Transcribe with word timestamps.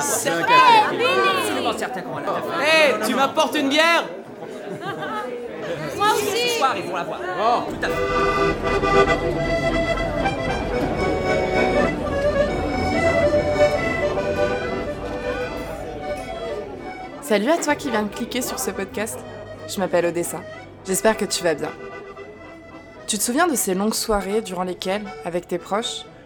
C'est 0.00 0.30
absolument 0.30 1.72
certain 1.76 2.02
qu'on 2.02 2.14
va 2.14 2.20
la 2.20 2.26
faire. 2.26 2.60
Hé, 2.60 3.06
tu 3.06 3.14
m'apportes 3.14 3.56
une 3.56 3.68
bière 3.68 4.04
Moi 5.96 6.06
aussi 6.14 6.48
Ce 6.48 6.58
soir, 6.58 6.74
ils 6.76 6.84
vont 6.84 6.96
la 6.96 7.04
voir. 7.04 7.20
Oh, 7.40 7.62
tout 7.70 7.76
à 7.82 7.88
fait. 7.88 7.94
Salut 17.22 17.50
à 17.50 17.56
toi 17.56 17.74
qui 17.74 17.90
viens 17.90 18.02
de 18.02 18.14
cliquer 18.14 18.42
sur 18.42 18.58
ce 18.58 18.70
podcast. 18.70 19.18
Je 19.66 19.78
m'appelle 19.78 20.04
Odessa. 20.06 20.40
J'espère 20.86 21.16
que 21.16 21.24
tu 21.24 21.42
vas 21.42 21.54
bien. 21.54 21.70
Tu 23.06 23.16
te 23.18 23.22
souviens 23.22 23.46
de 23.46 23.54
ces 23.54 23.74
longues 23.74 23.94
soirées 23.94 24.42
durant 24.42 24.64
lesquelles, 24.64 25.04
avec 25.24 25.48
tes 25.48 25.58
proches, 25.58 26.04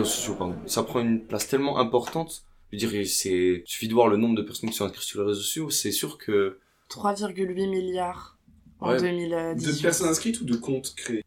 Réseaux 0.00 0.10
sociaux, 0.14 0.34
pardon. 0.34 0.56
Ça 0.66 0.82
prend 0.82 1.00
une 1.00 1.24
place 1.26 1.48
tellement 1.48 1.78
importante. 1.78 2.44
Je 2.72 2.76
veux 2.86 2.90
dire, 2.92 3.06
c'est, 3.06 3.30
il 3.30 3.62
suffit 3.66 3.88
de 3.88 3.94
voir 3.94 4.08
le 4.08 4.16
nombre 4.16 4.34
de 4.36 4.42
personnes 4.42 4.70
qui 4.70 4.76
sont 4.76 4.84
inscrites 4.84 5.02
sur 5.04 5.20
les 5.22 5.28
réseaux 5.28 5.40
sociaux, 5.40 5.70
c'est 5.70 5.92
sûr 5.92 6.18
que, 6.18 6.58
3,8 6.88 7.68
milliards 7.68 8.38
en 8.80 8.90
Ouais. 8.90 9.00
2018. 9.00 9.76
De 9.78 9.82
personnes 9.82 10.08
inscrites 10.08 10.40
ou 10.40 10.44
de 10.44 10.56
comptes 10.56 10.94
créés? 10.96 11.22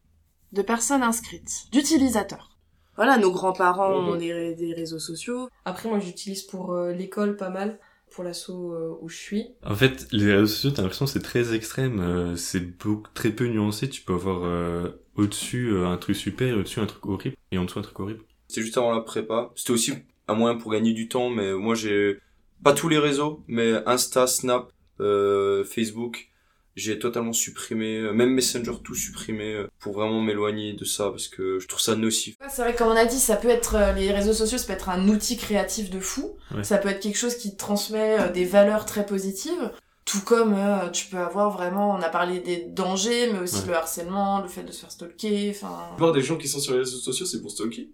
De 0.52 0.62
personnes 0.62 1.04
inscrites, 1.04 1.66
d'utilisateurs. 1.72 2.58
Voilà, 2.96 3.18
nos 3.18 3.32
grands-parents 3.32 3.92
Ouais, 4.06 4.12
ont 4.12 4.16
des, 4.18 4.34
ré- 4.34 4.56
des 4.56 4.74
réseaux 4.74 5.00
sociaux. 5.00 5.50
Après, 5.66 5.88
moi, 5.90 6.00
j'utilise 6.00 6.44
pour 6.44 6.74
euh, 6.74 6.92
l'école 6.92 7.38
pas 7.38 7.50
mal, 7.50 7.80
pour 8.12 8.24
l'asso 8.24 8.50
euh, 8.50 8.98
où 9.02 9.08
je 9.10 9.16
suis. 9.18 9.46
En 9.66 9.76
fait, 9.76 10.08
les 10.12 10.34
réseaux 10.34 10.48
sociaux, 10.48 10.72
t'as 10.72 10.82
l'impression 10.82 11.06
que 11.06 11.12
c'est 11.12 11.22
très 11.22 11.54
extrême, 11.54 12.00
euh, 12.02 12.36
c'est 12.36 12.60
beaucoup, 12.78 13.08
très 13.14 13.30
peu 13.32 13.46
nuancé. 13.48 13.90
Tu 13.90 14.02
peux 14.02 14.14
avoir 14.14 14.44
euh, 14.44 14.90
au-dessus 15.16 15.68
euh, 15.72 15.88
un 15.88 15.98
truc 15.98 16.16
super, 16.16 16.50
et 16.50 16.54
au-dessus 16.54 16.80
un 16.82 16.88
truc 16.88 17.06
horrible, 17.06 17.36
et 17.52 17.58
en 17.58 17.64
dessous 17.66 17.80
un 17.80 17.84
truc 17.84 18.00
horrible. 18.00 18.24
C'était 18.50 18.62
juste 18.62 18.78
avant 18.78 18.92
la 18.92 19.00
prépa. 19.02 19.52
C'était 19.56 19.72
aussi 19.72 19.94
un 20.28 20.34
moyen 20.34 20.58
pour 20.58 20.72
gagner 20.72 20.92
du 20.92 21.08
temps, 21.08 21.30
mais 21.30 21.54
moi 21.54 21.76
j'ai, 21.76 22.20
pas 22.64 22.74
tous 22.74 22.90
les 22.90 22.98
réseaux, 23.00 23.44
mais 23.48 23.74
Insta, 23.86 24.28
Snap, 24.28 24.72
euh, 25.00 25.64
Facebook, 25.64 26.30
j'ai 26.76 27.00
totalement 27.00 27.34
supprimé, 27.34 27.98
euh, 28.00 28.12
même 28.14 28.32
Messenger, 28.34 28.74
tout 28.84 28.96
supprimé, 28.96 29.54
euh, 29.54 29.68
pour 29.80 29.94
vraiment 29.94 30.22
m'éloigner 30.22 30.74
de 30.74 30.86
ça, 30.86 31.10
parce 31.10 31.28
que 31.28 31.60
je 31.60 31.68
trouve 31.68 31.82
ça 31.82 31.96
nocif. 31.96 32.36
Ouais, 32.42 32.48
C'est 32.50 32.62
vrai, 32.62 32.76
comme 32.76 32.88
on 32.88 32.96
a 32.96 33.06
dit, 33.06 33.18
ça 33.20 33.36
peut 33.38 33.50
être 33.50 33.76
euh, 33.76 33.94
les 33.94 34.12
réseaux 34.12 34.34
sociaux, 34.34 34.58
ça 34.58 34.68
peut 34.68 34.74
être 34.74 34.90
un 34.90 35.08
outil 35.10 35.38
créatif 35.38 35.90
de 35.90 36.00
fou. 36.00 36.36
Ouais. 36.56 36.64
Ça 36.64 36.78
peut 36.78 36.90
être 36.90 37.00
quelque 37.02 37.18
chose 37.18 37.36
qui 37.36 37.56
transmet 37.56 38.30
des 38.32 38.46
valeurs 38.46 38.86
très 38.86 39.06
positives. 39.06 39.72
Tout 40.06 40.22
comme 40.22 40.54
euh, 40.56 40.90
tu 40.90 41.06
peux 41.06 41.18
avoir 41.18 41.52
vraiment, 41.52 41.92
on 41.92 42.02
a 42.02 42.10
parlé 42.10 42.40
des 42.40 42.66
dangers, 42.68 43.32
mais 43.32 43.40
aussi 43.40 43.62
Ouais. 43.62 43.68
le 43.68 43.74
harcèlement, 43.76 44.42
le 44.42 44.48
fait 44.48 44.64
de 44.64 44.72
se 44.72 44.80
faire 44.82 44.92
stalker, 44.92 45.52
enfin. 45.56 45.78
Voir 45.98 46.14
des 46.14 46.22
gens 46.24 46.36
qui 46.38 46.48
sont 46.48 46.60
sur 46.60 46.74
les 46.74 46.80
réseaux 46.80 46.98
sociaux, 46.98 47.26
c'est 47.26 47.42
pour 47.42 47.52
stalker 47.52 47.90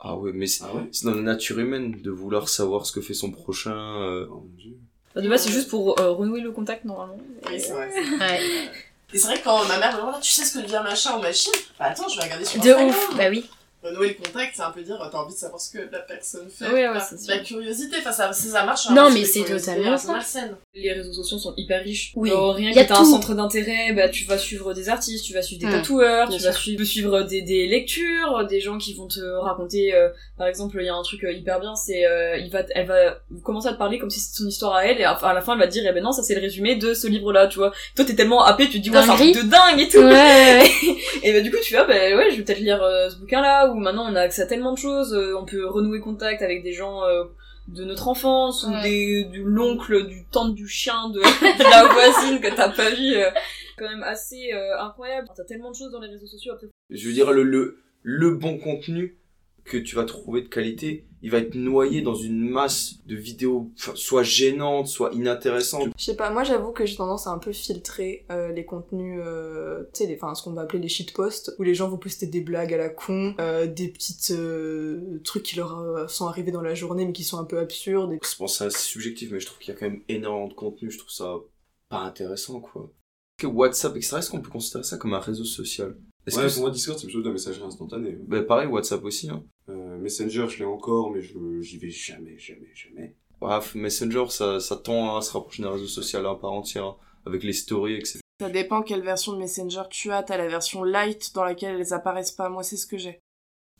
Ah 0.00 0.16
ouais, 0.16 0.32
mais 0.32 0.46
c'est, 0.46 0.64
Ah 0.64 0.74
ouais 0.74 0.88
c'est 0.92 1.06
dans 1.06 1.14
la 1.14 1.22
nature 1.22 1.58
humaine 1.58 2.00
de 2.02 2.10
vouloir 2.10 2.48
savoir 2.48 2.86
ce 2.86 2.92
que 2.92 3.00
fait 3.00 3.14
son 3.14 3.30
prochain, 3.30 4.00
euh, 4.02 4.26
Oh 4.30 4.44
mon 4.46 4.56
dieu. 4.56 4.76
Bah, 5.14 5.20
de 5.22 5.28
base, 5.28 5.42
c'est 5.44 5.52
juste 5.52 5.68
pour 5.68 5.98
euh, 6.00 6.12
renouer 6.12 6.40
le 6.40 6.52
contact, 6.52 6.84
normalement. 6.84 7.18
Oui, 7.46 7.60
c'est 7.60 7.72
vrai. 7.72 7.90
Ouais. 8.20 8.40
Et 9.12 9.18
vrai 9.18 9.38
que 9.38 9.44
quand 9.44 9.64
ma 9.66 9.78
mère 9.78 9.96
me 9.96 10.00
demande, 10.02 10.20
tu 10.20 10.30
sais 10.30 10.44
ce 10.44 10.58
que 10.58 10.62
devient 10.62 10.82
machin 10.84 11.16
ou 11.16 11.22
machine? 11.22 11.52
Bah 11.78 11.86
attends, 11.86 12.08
je 12.08 12.16
vais 12.16 12.24
regarder 12.24 12.44
sur 12.44 12.60
De 12.60 12.72
ouf, 12.88 13.16
bah 13.16 13.30
oui. 13.30 13.48
Renouer 13.88 14.08
le 14.08 14.14
contact, 14.24 14.52
c'est 14.56 14.62
un 14.62 14.70
peu 14.70 14.82
dire, 14.82 14.96
t'as 15.10 15.18
envie 15.18 15.34
de 15.34 15.38
savoir 15.38 15.60
ce 15.60 15.70
que 15.72 15.78
la 15.90 15.98
personne 16.00 16.48
fait. 16.50 16.66
Ouais, 16.66 16.72
ouais, 16.88 16.94
la, 16.94 17.00
c'est 17.00 17.28
la 17.28 17.38
curiosité, 17.38 17.96
enfin 18.00 18.12
ça, 18.12 18.32
ça, 18.32 18.48
ça 18.50 18.64
marche. 18.64 18.88
Non, 18.90 19.02
hein, 19.02 19.10
mais 19.14 19.20
la 19.20 19.26
c'est 19.26 19.44
totalement 19.44 19.96
ça. 19.98 20.12
malsaine. 20.12 20.56
Les 20.74 20.92
réseaux 20.92 21.12
sociaux 21.12 21.38
sont 21.38 21.54
hyper 21.56 21.82
riches. 21.82 22.12
Oui. 22.16 22.30
Alors, 22.30 22.54
rien 22.54 22.70
Y 22.70 22.78
a 22.78 22.84
que 22.84 22.88
t'as 22.88 22.96
un 22.98 23.02
tout. 23.04 23.10
centre 23.10 23.34
d'intérêt, 23.34 23.92
bah, 23.92 24.08
tu 24.08 24.24
vas 24.24 24.38
suivre 24.38 24.74
des 24.74 24.88
artistes, 24.88 25.24
tu 25.24 25.32
vas 25.32 25.42
suivre 25.42 25.60
des 25.60 25.66
Hmm. 25.66 25.72
tatoueurs, 25.80 26.28
tu 26.28 26.38
vas 26.42 26.52
suivre, 26.52 27.22
des, 27.22 27.42
des 27.42 27.66
lectures, 27.66 28.46
des 28.48 28.60
gens 28.60 28.78
qui 28.78 28.94
vont 28.94 29.06
te 29.08 29.20
raconter, 29.20 29.94
euh, 29.94 30.08
par 30.36 30.46
exemple, 30.46 30.76
il 30.80 30.86
y 30.86 30.88
a 30.88 30.94
un 30.94 31.02
truc 31.02 31.24
euh, 31.24 31.32
hyper 31.32 31.60
bien, 31.60 31.74
c'est, 31.74 32.04
euh, 32.06 32.36
il 32.38 32.50
va, 32.50 32.62
elle 32.74 32.86
va 32.86 33.18
commencer 33.42 33.68
à 33.68 33.72
te 33.72 33.78
parler 33.78 33.98
comme 33.98 34.10
si 34.10 34.20
c'était 34.20 34.38
son 34.38 34.46
histoire 34.48 34.74
à 34.74 34.84
elle, 34.86 35.00
et 35.00 35.04
à, 35.04 35.12
à 35.12 35.34
la 35.34 35.40
fin, 35.40 35.54
elle 35.54 35.58
va 35.60 35.66
te 35.66 35.72
dire, 35.72 35.84
eh 35.88 35.92
ben 35.92 36.02
non, 36.02 36.12
ça 36.12 36.22
c'est 36.22 36.34
le 36.34 36.40
résumé 36.40 36.76
de 36.76 36.94
ce 36.94 37.06
livre-là, 37.06 37.46
tu 37.48 37.58
vois. 37.58 37.72
Toi, 37.96 38.04
t'es 38.04 38.14
tellement 38.14 38.44
happé, 38.44 38.66
tu 38.68 38.78
te 38.78 38.82
dis, 38.84 38.90
ouais, 38.90 39.02
c'est 39.02 39.10
un 39.10 39.16
truc 39.16 39.34
de 39.34 39.42
dingue 39.42 39.80
et 39.80 39.88
tout. 39.88 39.98
Ouais. 39.98 40.62
Et 41.22 41.32
bah 41.32 41.40
du 41.40 41.50
coup 41.50 41.56
tu 41.62 41.70
fais 41.72 41.78
ah 41.78 41.84
bah 41.84 41.94
ouais 41.94 42.30
je 42.30 42.36
vais 42.36 42.42
peut-être 42.42 42.60
lire 42.60 42.80
euh, 42.82 43.10
ce 43.10 43.16
bouquin 43.16 43.40
là 43.42 43.68
où 43.78 43.80
maintenant 43.80 44.06
on 44.10 44.14
a 44.16 44.20
accès 44.20 44.42
à 44.42 44.46
tellement 44.46 44.72
de 44.72 44.78
choses, 44.78 45.14
euh, 45.14 45.34
on 45.40 45.44
peut 45.46 45.66
renouer 45.66 46.00
contact 46.00 46.42
avec 46.42 46.62
des 46.62 46.72
gens 46.72 47.04
euh, 47.04 47.24
de 47.68 47.84
notre 47.84 48.08
enfance 48.08 48.64
ou 48.64 48.70
Ouais. 48.72 48.82
des 48.82 49.24
de 49.24 49.42
l'oncle, 49.42 50.06
du 50.06 50.24
tante 50.30 50.54
du 50.54 50.66
chien, 50.68 51.10
de, 51.10 51.20
de 51.58 51.70
la 51.70 51.84
voisine 51.92 52.40
que 52.40 52.54
t'as 52.54 52.70
pas 52.70 52.90
vu, 52.90 53.14
euh, 53.16 53.30
quand 53.78 53.88
même 53.88 54.02
assez 54.02 54.52
euh, 54.52 54.78
incroyable. 54.80 55.28
T'as 55.36 55.44
tellement 55.44 55.70
de 55.70 55.76
choses 55.76 55.92
dans 55.92 56.00
les 56.00 56.08
réseaux 56.08 56.26
sociaux 56.26 56.52
après. 56.54 56.66
je 56.90 57.06
veux 57.08 57.12
dire, 57.14 57.30
le, 57.32 57.42
le, 57.42 57.78
le 58.02 58.30
bon 58.34 58.58
contenu 58.58 59.16
que 59.68 59.76
tu 59.76 59.94
vas 59.96 60.04
trouver 60.04 60.42
de 60.42 60.48
qualité, 60.48 61.04
il 61.22 61.30
va 61.30 61.38
être 61.38 61.54
noyé 61.54 62.00
dans 62.02 62.14
une 62.14 62.48
masse 62.48 62.94
de 63.06 63.16
vidéos, 63.16 63.70
soit 63.76 64.22
gênantes, 64.22 64.86
soit 64.86 65.12
inintéressantes. 65.12 65.88
Je 65.98 66.04
sais 66.04 66.16
pas, 66.16 66.30
moi 66.30 66.44
j'avoue 66.44 66.72
que 66.72 66.86
j'ai 66.86 66.96
tendance 66.96 67.26
à 67.26 67.30
un 67.30 67.38
peu 67.38 67.52
filtrer 67.52 68.24
euh, 68.30 68.52
les 68.52 68.64
contenus, 68.64 69.20
euh, 69.24 69.84
tu 69.94 70.04
sais, 70.04 70.18
enfin 70.20 70.34
ce 70.34 70.42
qu'on 70.42 70.52
va 70.52 70.62
appeler 70.62 70.78
les 70.80 70.88
shitposts, 70.88 71.54
où 71.58 71.62
les 71.64 71.74
gens 71.74 71.88
vont 71.88 71.98
poster 71.98 72.26
des 72.26 72.40
blagues 72.40 72.72
à 72.72 72.76
la 72.78 72.88
con, 72.88 73.34
euh, 73.40 73.66
des 73.66 73.88
petites 73.88 74.30
euh, 74.30 75.20
trucs 75.24 75.42
qui 75.42 75.56
leur 75.56 75.78
euh, 75.78 76.06
sont 76.08 76.26
arrivés 76.26 76.52
dans 76.52 76.62
la 76.62 76.74
journée 76.74 77.04
mais 77.04 77.12
qui 77.12 77.24
sont 77.24 77.38
un 77.38 77.44
peu 77.44 77.58
absurdes. 77.58 78.12
Et... 78.12 78.18
Bon, 78.38 78.46
c'est 78.46 78.64
assez 78.66 78.78
subjectif, 78.78 79.30
mais 79.32 79.40
je 79.40 79.46
trouve 79.46 79.58
qu'il 79.58 79.74
y 79.74 79.76
a 79.76 79.78
quand 79.78 79.88
même 79.90 80.02
énormément 80.08 80.48
de 80.48 80.54
contenu, 80.54 80.90
je 80.90 80.98
trouve 80.98 81.10
ça 81.10 81.34
pas 81.88 81.98
intéressant, 82.00 82.60
quoi. 82.60 82.90
Que 83.38 83.46
WhatsApp, 83.46 83.96
etc., 83.96 84.16
est-ce 84.18 84.30
qu'on 84.30 84.40
peut 84.40 84.50
considérer 84.50 84.82
ça 84.84 84.96
comme 84.98 85.14
un 85.14 85.20
réseau 85.20 85.44
social? 85.44 85.96
Est-ce 86.26 86.36
Ouais, 86.36 86.42
que 86.42 86.46
pour 86.48 86.54
c'est- 86.54 86.60
moi, 86.60 86.70
Discord, 86.70 86.98
c'est 86.98 87.06
plutôt 87.06 87.22
de 87.22 87.26
la 87.28 87.32
messagerie 87.32 87.64
instantanée. 87.64 88.18
bah, 88.26 88.42
pareil, 88.42 88.66
WhatsApp 88.68 89.02
aussi, 89.04 89.30
hein. 89.30 89.42
Euh, 90.08 90.24
Messenger, 90.24 90.46
je 90.48 90.58
l'ai 90.58 90.64
encore, 90.64 91.10
mais 91.10 91.20
je 91.20 91.34
j'y 91.60 91.78
vais 91.78 91.90
jamais, 91.90 92.38
jamais, 92.38 92.72
jamais. 92.74 93.14
Bref, 93.40 93.74
Messenger, 93.74 94.24
ça, 94.30 94.58
ça 94.58 94.76
tend 94.76 95.16
à 95.16 95.22
se 95.22 95.32
rapprocher 95.32 95.62
d'un 95.62 95.72
réseau 95.72 95.86
social 95.86 96.26
à 96.26 96.34
part 96.34 96.52
entière, 96.52 96.84
hein, 96.84 96.96
avec 97.26 97.44
les 97.44 97.52
stories, 97.52 97.96
etc. 97.96 98.20
Ça 98.40 98.48
dépend 98.48 98.82
quelle 98.82 99.02
version 99.02 99.32
de 99.32 99.38
Messenger 99.38 99.82
tu 99.90 100.10
as, 100.10 100.22
t'as 100.22 100.36
la 100.36 100.48
version 100.48 100.82
light 100.82 101.34
dans 101.34 101.44
laquelle 101.44 101.78
elles 101.78 101.92
apparaissent 101.92 102.32
pas, 102.32 102.48
moi 102.48 102.62
c'est 102.62 102.76
ce 102.76 102.86
que 102.86 102.96
j'ai. 102.96 103.18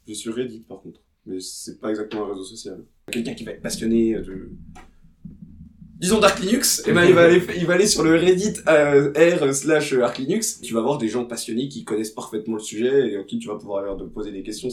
Je 0.07 0.15
suis 0.15 0.31
Reddit, 0.31 0.61
par 0.61 0.81
contre. 0.81 1.01
Mais 1.27 1.41
c'est 1.41 1.81
pas 1.81 1.91
exactement 1.91 2.27
un 2.27 2.31
réseau 2.31 2.45
social. 2.45 2.85
Quelqu'un 3.11 3.35
qui 3.35 3.45
va 3.45 3.53
être 3.53 3.63
passionné 3.63 4.15
de... 4.15 4.51
Disons 5.99 6.21
Dark 6.21 6.39
Linux, 6.39 6.87
et 6.87 6.93
ben 6.93 7.05
il 7.05 7.13
va 7.13 7.23
aller, 7.23 7.43
il 7.57 7.67
va 7.67 7.75
aller 7.75 7.89
sur 7.89 8.05
le 8.05 8.15
Reddit 8.15 8.55
euh, 8.69 9.11
r 9.13 9.53
slash 9.53 9.93
Arc 9.95 10.19
Linux. 10.19 10.61
Tu 10.61 10.73
vas 10.73 10.81
voir 10.81 10.97
des 10.97 11.09
gens 11.09 11.25
passionnés 11.25 11.69
qui 11.69 11.85
connaissent 11.85 12.13
parfaitement 12.13 12.55
le 12.55 12.63
sujet 12.63 13.11
et 13.11 13.17
à 13.17 13.25
qui 13.25 13.41
tu 13.41 13.49
vas 13.49 13.57
pouvoir 13.57 13.83
leur 13.83 13.97
de 13.97 14.05
poser 14.05 14.31
des 14.31 14.45
questions. 14.45 14.69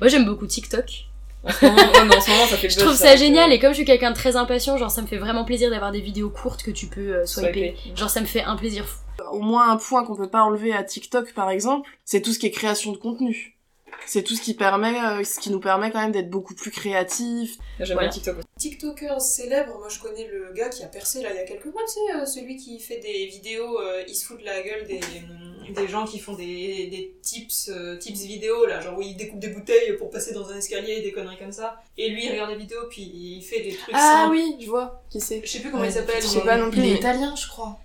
Moi 0.00 0.08
j'aime 0.08 0.26
beaucoup 0.26 0.46
TikTok. 0.46 1.06
En 1.42 1.50
ce 1.52 1.64
moment, 1.64 1.76
ouais, 1.76 2.04
mais 2.04 2.16
en 2.16 2.20
ce 2.20 2.30
moment 2.30 2.46
ça 2.46 2.56
fait 2.56 2.66
le 2.66 2.72
Je 2.72 2.78
trouve 2.80 2.94
ça, 2.94 3.16
génial 3.16 3.50
euh, 3.50 3.54
et 3.54 3.58
comme 3.58 3.70
je 3.70 3.76
suis 3.76 3.84
quelqu'un 3.84 4.10
de 4.10 4.16
très 4.16 4.36
impatient, 4.36 4.76
genre 4.76 4.90
ça 4.90 5.00
me 5.00 5.06
fait 5.06 5.16
vraiment 5.16 5.44
plaisir 5.44 5.70
d'avoir 5.70 5.90
des 5.90 6.00
vidéos 6.00 6.28
courtes 6.28 6.62
que 6.62 6.70
tu 6.70 6.86
peux 6.86 7.14
euh, 7.14 7.26
swiper. 7.26 7.76
swiper. 7.76 7.96
Genre 7.96 8.10
ça 8.10 8.20
me 8.20 8.26
fait 8.26 8.42
un 8.42 8.56
plaisir 8.56 8.84
fou. 8.84 8.98
Au 9.32 9.40
moins 9.40 9.70
un 9.70 9.76
point 9.76 10.04
qu'on 10.04 10.16
peut 10.16 10.28
pas 10.28 10.42
enlever 10.42 10.74
à 10.74 10.82
TikTok 10.82 11.32
par 11.32 11.48
exemple, 11.50 11.88
c'est 12.04 12.20
tout 12.20 12.32
ce 12.32 12.38
qui 12.38 12.46
est 12.46 12.50
création 12.50 12.92
de 12.92 12.98
contenu. 12.98 13.55
C'est 14.06 14.22
tout 14.22 14.34
ce 14.36 14.42
qui 14.42 14.54
permet, 14.54 14.94
euh, 15.00 15.24
ce 15.24 15.40
qui 15.40 15.50
nous 15.50 15.58
permet 15.60 15.90
quand 15.90 16.00
même 16.00 16.12
d'être 16.12 16.30
beaucoup 16.30 16.54
plus 16.54 16.70
créatifs. 16.70 17.56
J'aime 17.80 17.96
Voilà. 17.96 18.10
TikToker 18.58 19.20
célèbre, 19.20 19.78
moi 19.78 19.88
je 19.88 19.98
connais 20.00 20.26
le 20.28 20.52
gars 20.54 20.68
qui 20.68 20.82
a 20.84 20.86
percé 20.86 21.22
là 21.22 21.30
il 21.32 21.36
y 21.36 21.40
a 21.40 21.44
quelques 21.44 21.66
mois, 21.66 21.82
tu 21.86 21.94
sais, 21.94 22.16
euh, 22.16 22.24
celui 22.24 22.56
qui 22.56 22.78
fait 22.78 22.98
des 22.98 23.26
vidéos, 23.26 23.80
euh, 23.80 24.02
il 24.08 24.14
se 24.14 24.26
fout 24.26 24.38
de 24.40 24.44
la 24.44 24.62
gueule 24.62 24.86
des, 24.86 25.00
des 25.72 25.88
gens 25.88 26.04
qui 26.04 26.18
font 26.18 26.34
des, 26.34 26.86
des 26.86 27.16
tips, 27.22 27.68
euh, 27.68 27.96
tips 27.96 28.20
vidéo 28.22 28.64
là, 28.66 28.80
genre 28.80 28.96
où 28.98 29.02
il 29.02 29.16
découpe 29.16 29.40
des 29.40 29.48
bouteilles 29.48 29.96
pour 29.98 30.10
passer 30.10 30.32
dans 30.32 30.48
un 30.50 30.56
escalier, 30.56 31.02
des 31.02 31.12
conneries 31.12 31.38
comme 31.38 31.52
ça. 31.52 31.80
Et 31.98 32.08
lui 32.08 32.24
il 32.26 32.30
regarde 32.30 32.50
les 32.50 32.56
vidéos 32.56 32.86
puis 32.88 33.02
il 33.02 33.42
fait 33.42 33.60
des 33.60 33.74
trucs 33.76 33.94
Ah 33.94 34.22
simples. 34.24 34.36
oui, 34.36 34.56
je 34.60 34.68
vois 34.68 35.02
qui 35.10 35.20
c'est. 35.20 35.42
Je 35.44 35.50
sais 35.50 35.60
plus 35.60 35.70
comment 35.70 35.82
Ouais, 35.82 35.90
il 35.90 35.94
s'appelle. 35.94 36.22
Je 36.22 36.26
sais 36.26 36.40
pas 36.42 36.56
non 36.56 36.70
plus. 36.70 36.80
Il 36.80 36.86
est 36.92 36.96
italien, 36.96 37.34
je 37.36 37.48
crois. 37.48 37.78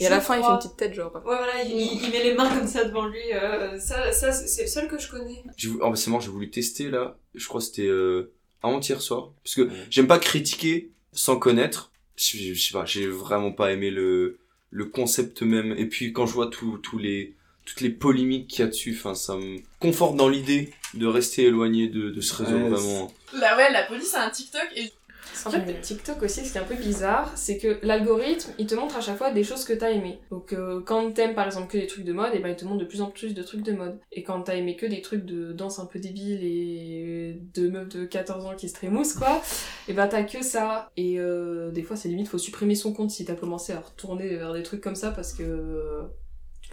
Et 0.00 0.06
à 0.06 0.10
la 0.10 0.20
fin, 0.20 0.36
il 0.38 0.42
fait 0.42 0.48
une 0.50 0.56
petite 0.58 0.76
tête 0.76 0.94
genre. 0.94 1.12
Ouais 1.14 1.20
voilà, 1.24 1.62
il, 1.62 2.10
met 2.10 2.22
les 2.22 2.34
mains 2.34 2.48
comme 2.54 2.66
ça 2.66 2.84
devant 2.84 3.06
lui. 3.06 3.20
euh, 3.32 3.78
ça, 3.78 4.12
ça 4.12 4.32
c'est 4.32 4.62
le 4.62 4.68
seul 4.68 4.88
que 4.88 4.98
je 4.98 5.08
connais. 5.10 5.42
J'ai 5.56 5.68
voulu- 5.68 5.80
oh, 5.84 5.90
bah, 5.90 5.96
c'est 5.96 6.10
marrant, 6.10 6.20
j'ai 6.20 6.30
voulu 6.30 6.50
tester 6.50 6.88
là. 6.90 7.16
Je 7.34 7.46
crois 7.46 7.60
que 7.60 7.66
c'était 7.66 7.86
euh, 7.86 8.32
avant-hier 8.62 9.00
soir. 9.02 9.30
Parce 9.44 9.54
que 9.54 9.62
Ouais. 9.62 9.86
j'aime 9.90 10.06
pas 10.06 10.18
critiquer 10.18 10.90
sans 11.12 11.36
connaître. 11.38 11.92
Je, 12.16 12.36
je 12.54 12.60
sais 12.60 12.72
pas, 12.72 12.84
j'ai 12.84 13.06
vraiment 13.06 13.52
pas 13.52 13.72
aimé 13.72 13.90
le, 13.90 14.38
le 14.70 14.84
concept 14.86 15.42
même. 15.42 15.72
Et 15.78 15.86
puis 15.86 16.12
quand 16.12 16.26
je 16.26 16.32
vois 16.34 16.48
tous 16.48 16.78
tous 16.78 16.98
les, 16.98 17.34
toutes 17.66 17.80
les 17.82 17.90
polémiques 17.90 18.48
qu'il 18.48 18.60
y 18.60 18.62
a 18.62 18.66
dessus. 18.68 18.96
Enfin, 18.98 19.14
ça 19.14 19.36
me 19.36 19.58
conforte 19.78 20.16
dans 20.16 20.28
l'idée 20.28 20.72
de 20.94 21.06
rester 21.06 21.44
éloigné 21.44 21.88
de, 21.88 22.10
de 22.10 22.20
ce 22.20 22.34
réseau 22.34 22.56
Ouais, 22.56 22.68
vraiment. 22.68 23.12
Là, 23.34 23.56
ouais, 23.56 23.70
la 23.72 23.84
police 23.84 24.12
a 24.14 24.24
un 24.26 24.30
TikTok 24.30 24.66
et 24.76 24.90
En 25.46 25.50
fait, 25.50 25.80
TikTok 25.80 26.22
aussi, 26.22 26.44
ce 26.44 26.52
qui 26.52 26.58
est 26.58 26.60
un 26.60 26.64
peu 26.64 26.74
bizarre, 26.74 27.32
c'est 27.36 27.58
que 27.58 27.78
l'algorithme, 27.82 28.52
il 28.58 28.66
te 28.66 28.74
montre 28.74 28.96
à 28.96 29.00
chaque 29.00 29.16
fois 29.16 29.30
des 29.30 29.44
choses 29.44 29.64
que 29.64 29.72
t'as 29.72 29.90
aimé. 29.90 30.20
Donc, 30.30 30.52
euh, 30.52 30.80
quand 30.84 31.12
t'aimes 31.12 31.34
par 31.34 31.46
exemple 31.46 31.70
que 31.70 31.78
des 31.78 31.86
trucs 31.86 32.04
de 32.04 32.12
mode, 32.12 32.34
et 32.34 32.38
ben 32.38 32.50
il 32.50 32.56
te 32.56 32.64
montre 32.64 32.78
de 32.78 32.84
plus 32.84 33.00
en 33.00 33.10
plus 33.10 33.34
de 33.34 33.42
trucs 33.42 33.62
de 33.62 33.72
mode. 33.72 33.98
Et 34.12 34.22
quand 34.22 34.42
t'as 34.42 34.56
aimé 34.56 34.76
que 34.76 34.86
des 34.86 35.00
trucs 35.00 35.24
de 35.24 35.52
danse 35.52 35.78
un 35.78 35.86
peu 35.86 35.98
débile 35.98 36.42
et 36.42 37.40
de 37.54 37.68
meufs 37.68 37.88
de 37.88 38.04
14 38.04 38.44
ans 38.46 38.54
qui 38.56 38.68
se 38.68 38.74
trémoussent, 38.74 39.14
quoi, 39.14 39.42
et 39.88 39.92
ben 39.92 40.06
t'as 40.08 40.24
que 40.24 40.42
ça. 40.42 40.90
Et 40.96 41.18
euh, 41.18 41.70
des 41.70 41.82
fois, 41.82 41.96
c'est 41.96 42.08
limite, 42.08 42.28
faut 42.28 42.38
supprimer 42.38 42.74
son 42.74 42.92
compte 42.92 43.10
si 43.10 43.24
t'as 43.24 43.34
commencé 43.34 43.72
à 43.72 43.80
retourner 43.80 44.28
vers 44.36 44.52
des 44.52 44.62
trucs 44.62 44.80
comme 44.80 44.96
ça 44.96 45.10
parce 45.10 45.32
que 45.32 46.02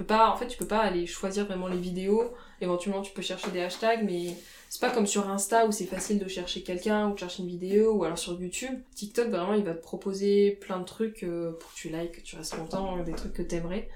pas, 0.04 0.30
en 0.30 0.36
fait, 0.36 0.48
tu 0.48 0.58
peux 0.58 0.68
pas 0.68 0.80
aller 0.80 1.06
choisir 1.06 1.46
vraiment 1.46 1.68
les 1.68 1.78
vidéos. 1.78 2.34
Éventuellement, 2.62 3.02
tu 3.02 3.14
peux 3.14 3.22
chercher 3.22 3.52
des 3.52 3.62
hashtags, 3.62 4.04
mais 4.04 4.36
c'est 4.70 4.82
pas 4.82 4.90
comme 4.90 5.08
sur 5.08 5.30
Insta 5.30 5.66
où 5.66 5.72
c'est 5.72 5.86
facile 5.86 6.20
de 6.20 6.28
chercher 6.28 6.62
quelqu'un 6.62 7.10
ou 7.10 7.14
de 7.14 7.20
chercher 7.20 7.44
une 7.44 7.50
vidéo 7.50 7.94
ou 7.94 8.04
alors 8.04 8.18
sur 8.18 8.40
YouTube. 8.40 8.80
TikTok 8.96 9.30
vraiment 9.30 9.54
il 9.54 9.64
va 9.64 9.74
te 9.74 9.82
proposer 9.82 10.52
plein 10.52 10.80
de 10.80 10.86
trucs 10.86 11.24
euh, 11.24 11.54
pour 11.54 11.72
que 11.72 11.76
tu 11.76 11.90
likes, 11.90 12.12
que 12.12 12.22
tu 12.22 12.36
restes 12.36 12.58
longtemps, 12.58 13.02
des 13.04 13.14
trucs 13.14 13.34
que 13.34 13.42
t'aimerais. 13.42 13.90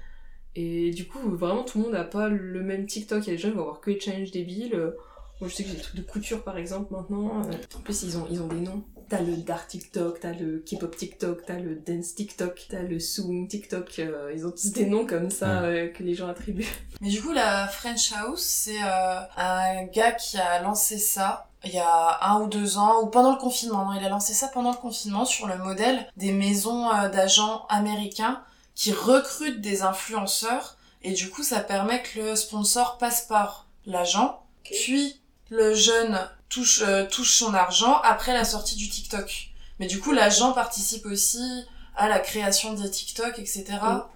Et 0.54 0.90
du 0.90 1.06
coup 1.06 1.18
vraiment 1.30 1.62
tout 1.64 1.78
le 1.78 1.84
monde 1.84 1.94
a 1.94 2.04
pas 2.04 2.28
le 2.28 2.62
même 2.62 2.86
TikTok. 2.86 3.26
Il 3.26 3.30
y 3.30 3.32
a 3.32 3.36
des 3.36 3.38
gens 3.38 3.50
qui 3.50 3.56
vont 3.56 3.62
avoir 3.62 3.80
que 3.80 3.90
les 3.90 4.00
challenges 4.00 4.30
débiles. 4.30 4.94
Moi 5.40 5.48
je 5.50 5.54
sais 5.56 5.64
que 5.64 5.70
j'ai 5.70 5.76
des 5.76 5.82
trucs 5.82 5.96
de 5.96 6.02
couture 6.02 6.44
par 6.44 6.56
exemple 6.56 6.92
maintenant. 6.92 7.42
Euh, 7.44 7.52
En 7.76 7.80
plus 7.80 8.02
ils 8.02 8.16
ont, 8.16 8.26
ils 8.30 8.40
ont 8.40 8.46
des 8.48 8.60
noms. 8.60 8.82
T'as 9.08 9.20
le 9.20 9.36
dark 9.36 9.68
TikTok, 9.68 10.20
t'as 10.20 10.32
le 10.32 10.60
K-pop 10.60 10.96
TikTok, 10.96 11.44
t'as 11.44 11.58
le 11.58 11.74
dance 11.74 12.14
TikTok, 12.14 12.66
t'as 12.70 12.80
le 12.82 12.98
swing 12.98 13.46
TikTok. 13.48 13.98
euh, 13.98 14.32
ils 14.34 14.46
ont 14.46 14.50
tous 14.52 14.70
des 14.72 14.86
noms 14.86 15.04
comme 15.06 15.30
ça 15.30 15.62
euh, 15.62 15.88
que 15.88 16.02
les 16.02 16.14
gens 16.14 16.28
attribuent. 16.28 16.66
Mais 17.02 17.08
du 17.10 17.20
coup, 17.20 17.32
la 17.32 17.68
French 17.68 18.12
House, 18.12 18.40
c'est 18.40 18.82
euh, 18.82 19.20
un 19.36 19.84
gars 19.92 20.12
qui 20.12 20.38
a 20.38 20.62
lancé 20.62 20.96
ça 20.98 21.48
il 21.64 21.72
y 21.72 21.78
a 21.78 22.18
un 22.28 22.40
ou 22.40 22.48
deux 22.48 22.76
ans, 22.78 23.02
ou 23.02 23.06
pendant 23.06 23.30
le 23.32 23.38
confinement. 23.38 23.84
Non, 23.84 23.92
il 24.00 24.04
a 24.04 24.08
lancé 24.08 24.32
ça 24.34 24.48
pendant 24.48 24.70
le 24.72 24.76
confinement 24.76 25.24
sur 25.24 25.46
le 25.46 25.56
modèle 25.58 26.08
des 26.16 26.32
maisons 26.32 26.90
euh, 26.92 27.08
d'agents 27.08 27.66
américains 27.68 28.42
qui 28.74 28.92
recrutent 28.92 29.60
des 29.60 29.82
influenceurs. 29.82 30.76
Et 31.02 31.12
du 31.12 31.28
coup, 31.30 31.42
ça 31.44 31.60
permet 31.60 32.02
que 32.02 32.18
le 32.20 32.34
sponsor 32.36 32.98
passe 32.98 33.22
par 33.26 33.68
l'agent, 33.86 34.42
puis 34.64 35.20
le 35.52 35.74
jeune 35.74 36.18
touche, 36.48 36.82
euh, 36.82 37.06
touche 37.06 37.36
son 37.36 37.52
argent 37.52 38.00
après 38.02 38.32
la 38.32 38.44
sortie 38.44 38.76
du 38.76 38.88
TikTok. 38.88 39.50
Mais 39.78 39.86
du 39.86 40.00
coup, 40.00 40.12
l'agent 40.12 40.52
participe 40.52 41.04
aussi 41.06 41.64
à 41.94 42.08
la 42.08 42.20
création 42.20 42.72
des 42.72 42.90
TikTok, 42.90 43.38
etc. 43.38 43.64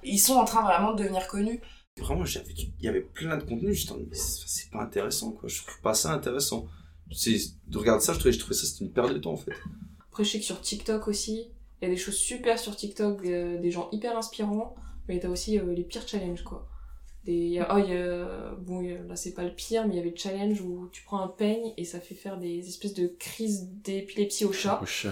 Ils 0.03 0.19
sont 0.19 0.35
en 0.35 0.47
train 0.47 0.63
vraiment 0.63 0.93
de 0.95 1.03
devenir 1.03 1.27
connus. 1.29 1.61
Vraiment, 1.99 2.25
j'avais, 2.25 2.53
il 2.57 2.85
y 2.85 2.89
avait 2.89 3.03
plein 3.03 3.37
de 3.37 3.43
contenus, 3.45 3.81
j'étais 3.81 3.93
en 3.93 3.97
mode, 3.97 4.09
mais 4.11 4.17
c'est 4.17 4.71
pas 4.71 4.83
intéressant, 4.83 5.33
quoi. 5.33 5.49
Je 5.49 5.63
trouve 5.63 5.81
pas 5.83 5.95
ça 5.95 6.11
intéressant. 6.13 6.67
C'est, 7.13 7.37
de 7.69 7.79
regarder 7.79 8.03
ça, 8.03 8.15
je 8.15 8.19
trouvais, 8.19 8.33
je 8.33 8.39
trouvais 8.39 8.55
ça, 8.55 8.67
c'était 8.67 8.85
une 8.85 8.93
perte 8.93 9.13
de 9.13 9.19
temps, 9.19 9.33
en 9.33 9.37
fait. 9.37 9.53
Après, 10.11 10.25
je 10.25 10.31
sais 10.31 10.39
que 10.39 10.45
sur 10.45 10.61
TikTok 10.61 11.09
aussi, 11.09 11.51
il 11.81 11.89
y 11.89 11.91
a 11.91 11.95
des 11.95 12.01
choses 12.01 12.17
super 12.17 12.59
sur 12.59 12.75
TikTok, 12.75 13.25
euh, 13.25 13.61
des 13.61 13.71
gens 13.71 13.89
hyper 13.93 14.17
inspirants, 14.17 14.75
mais 15.09 15.21
t'as 15.21 15.29
aussi 15.29 15.59
euh, 15.59 15.75
les 15.75 15.85
pires 15.85 16.07
challenges, 16.09 16.45
quoi. 16.45 16.67
Des, 17.27 17.33
il 17.33 17.67
oh, 17.71 17.79
il 17.79 17.91
y 17.93 17.97
a- 17.97 18.55
bon, 18.59 18.81
il 18.83 18.91
y 18.91 18.95
a- 18.95 19.03
là 19.03 19.17
c'est 19.17 19.35
pas 19.35 19.43
le 19.43 19.51
pire, 19.55 19.87
mais 19.87 19.95
il 19.95 19.97
y 19.97 20.01
avait 20.01 20.11
le 20.11 20.17
challenge 20.17 20.61
où 20.61 20.89
tu 20.93 21.03
prends 21.03 21.21
un 21.21 21.29
peigne 21.29 21.73
et 21.77 21.85
ça 21.85 22.01
fait 22.01 22.15
faire 22.15 22.39
des 22.39 22.67
espèces 22.69 22.95
de 22.95 23.09
crises 23.19 23.69
d'épilepsie 23.85 24.45
au 24.45 24.53
chat. 24.53 24.81
Au 24.83 24.87
chat. 24.87 25.11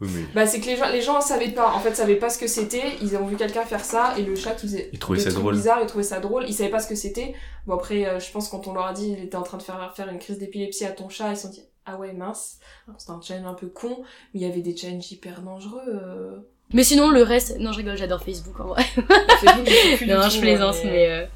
Oui, 0.00 0.08
mais 0.14 0.22
Bah, 0.32 0.46
c'est 0.46 0.60
que 0.60 0.66
les 0.66 0.76
gens, 0.76 0.88
les 0.90 1.02
gens 1.02 1.20
savaient 1.20 1.50
pas, 1.50 1.72
en 1.74 1.80
fait, 1.80 1.92
savaient 1.94 2.16
pas 2.16 2.30
ce 2.30 2.38
que 2.38 2.46
c'était, 2.46 2.84
ils 3.02 3.16
ont 3.16 3.26
vu 3.26 3.36
quelqu'un 3.36 3.64
faire 3.64 3.84
ça, 3.84 4.14
et 4.16 4.22
le 4.22 4.36
chat 4.36 4.52
qui 4.54 4.66
faisait 4.68 4.90
Ils 4.92 4.98
trouvaient 5.00 5.18
des 5.18 5.24
ça 5.24 5.32
drôle. 5.32 5.54
bizarres, 5.54 5.80
ils 5.82 5.86
trouvaient 5.88 6.04
ça 6.04 6.20
drôle, 6.20 6.44
ils 6.48 6.54
savaient 6.54 6.70
pas 6.70 6.78
ce 6.78 6.86
que 6.88 6.94
c'était. 6.94 7.34
Bon, 7.66 7.74
après, 7.74 8.06
euh, 8.06 8.20
je 8.20 8.30
pense 8.30 8.48
quand 8.48 8.68
on 8.68 8.74
leur 8.74 8.86
a 8.86 8.92
dit, 8.92 9.10
il 9.10 9.24
était 9.24 9.36
en 9.36 9.42
train 9.42 9.58
de 9.58 9.62
faire, 9.64 9.92
faire 9.96 10.08
une 10.08 10.20
crise 10.20 10.38
d'épilepsie 10.38 10.84
à 10.84 10.92
ton 10.92 11.08
chat, 11.08 11.30
ils 11.32 11.36
se 11.36 11.42
sont 11.42 11.48
dit, 11.50 11.62
ah 11.84 11.96
ouais, 11.98 12.12
mince. 12.12 12.60
C'était 12.96 13.10
un 13.10 13.20
challenge 13.20 13.46
un 13.46 13.54
peu 13.54 13.66
con, 13.66 13.96
mais 14.32 14.40
il 14.40 14.42
y 14.42 14.44
avait 14.46 14.60
des 14.62 14.76
challenges 14.76 15.10
hyper 15.10 15.42
dangereux. 15.42 15.82
euh. 15.88 16.38
Mais 16.74 16.84
sinon, 16.84 17.10
le 17.10 17.22
reste, 17.22 17.58
non, 17.58 17.72
je 17.72 17.78
rigole, 17.78 17.96
j'adore 17.96 18.22
Facebook 18.22 18.58
en 18.60 18.68
vrai. 18.68 18.84
Facebook, 18.84 19.66
j'utilise 19.66 19.96
plus 19.96 20.06
du 20.06 20.12
non, 20.12 20.22
tout, 20.22 20.30
je 20.30 20.40
plaisante, 20.40 20.76
mais- 20.84 20.90
mais. 20.90 21.08
euh, 21.08 21.26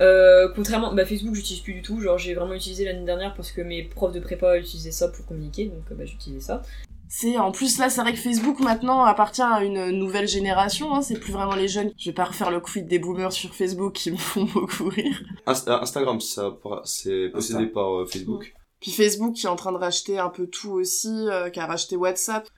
Euh, 0.00 0.48
contrairement, 0.56 0.92
bah 0.92 1.04
Facebook 1.06 1.36
j'utilise 1.36 1.62
plus 1.62 1.74
du 1.74 1.80
tout, 1.82 2.00
genre 2.00 2.18
j'ai 2.18 2.34
vraiment 2.34 2.54
utilisé 2.54 2.84
l'année 2.84 3.04
dernière 3.04 3.32
parce 3.34 3.52
que 3.52 3.60
mes 3.60 3.84
profs 3.84 4.12
de 4.12 4.18
prépa 4.18 4.58
utilisaient 4.58 4.90
ça 4.90 5.06
pour 5.08 5.24
communiquer, 5.24 5.66
donc 5.66 5.84
euh, 5.92 5.94
bah 5.94 6.04
j'utilisais 6.04 6.40
ça. 6.40 6.62
C'est 7.08 7.38
en 7.38 7.52
plus 7.52 7.78
là, 7.78 7.88
c'est 7.88 8.00
vrai 8.00 8.12
que 8.12 8.18
Facebook 8.18 8.58
maintenant 8.58 9.04
appartient 9.04 9.40
à 9.40 9.62
une 9.62 9.90
nouvelle 9.92 10.26
génération. 10.26 10.92
Hein, 10.92 11.00
c'est 11.02 11.20
plus 11.20 11.32
vraiment 11.32 11.54
les 11.54 11.68
jeunes. 11.68 11.92
Je 11.96 12.10
vais 12.10 12.14
pas 12.14 12.24
refaire 12.24 12.50
le 12.50 12.58
quid 12.58 12.88
des 12.88 12.98
boomers 12.98 13.30
sur 13.32 13.54
Facebook 13.54 13.92
qui 13.92 14.10
me 14.10 14.16
font 14.16 14.44
beaucoup 14.52 14.88
rire. 14.88 15.22
Insta- 15.46 15.80
Instagram, 15.80 16.20
ça, 16.20 16.50
c'est 16.84 17.28
possédé 17.32 17.60
Insta. 17.60 17.72
par 17.72 18.00
euh, 18.00 18.06
Facebook. 18.06 18.52
Puis 18.80 18.90
Facebook 18.90 19.34
qui 19.36 19.46
est 19.46 19.48
en 19.48 19.54
train 19.54 19.70
de 19.70 19.76
racheter 19.78 20.18
un 20.18 20.28
peu 20.28 20.48
tout 20.48 20.72
aussi, 20.72 21.08
euh, 21.30 21.50
qui 21.50 21.60
a 21.60 21.66
racheté 21.66 21.94
WhatsApp. 21.94 22.48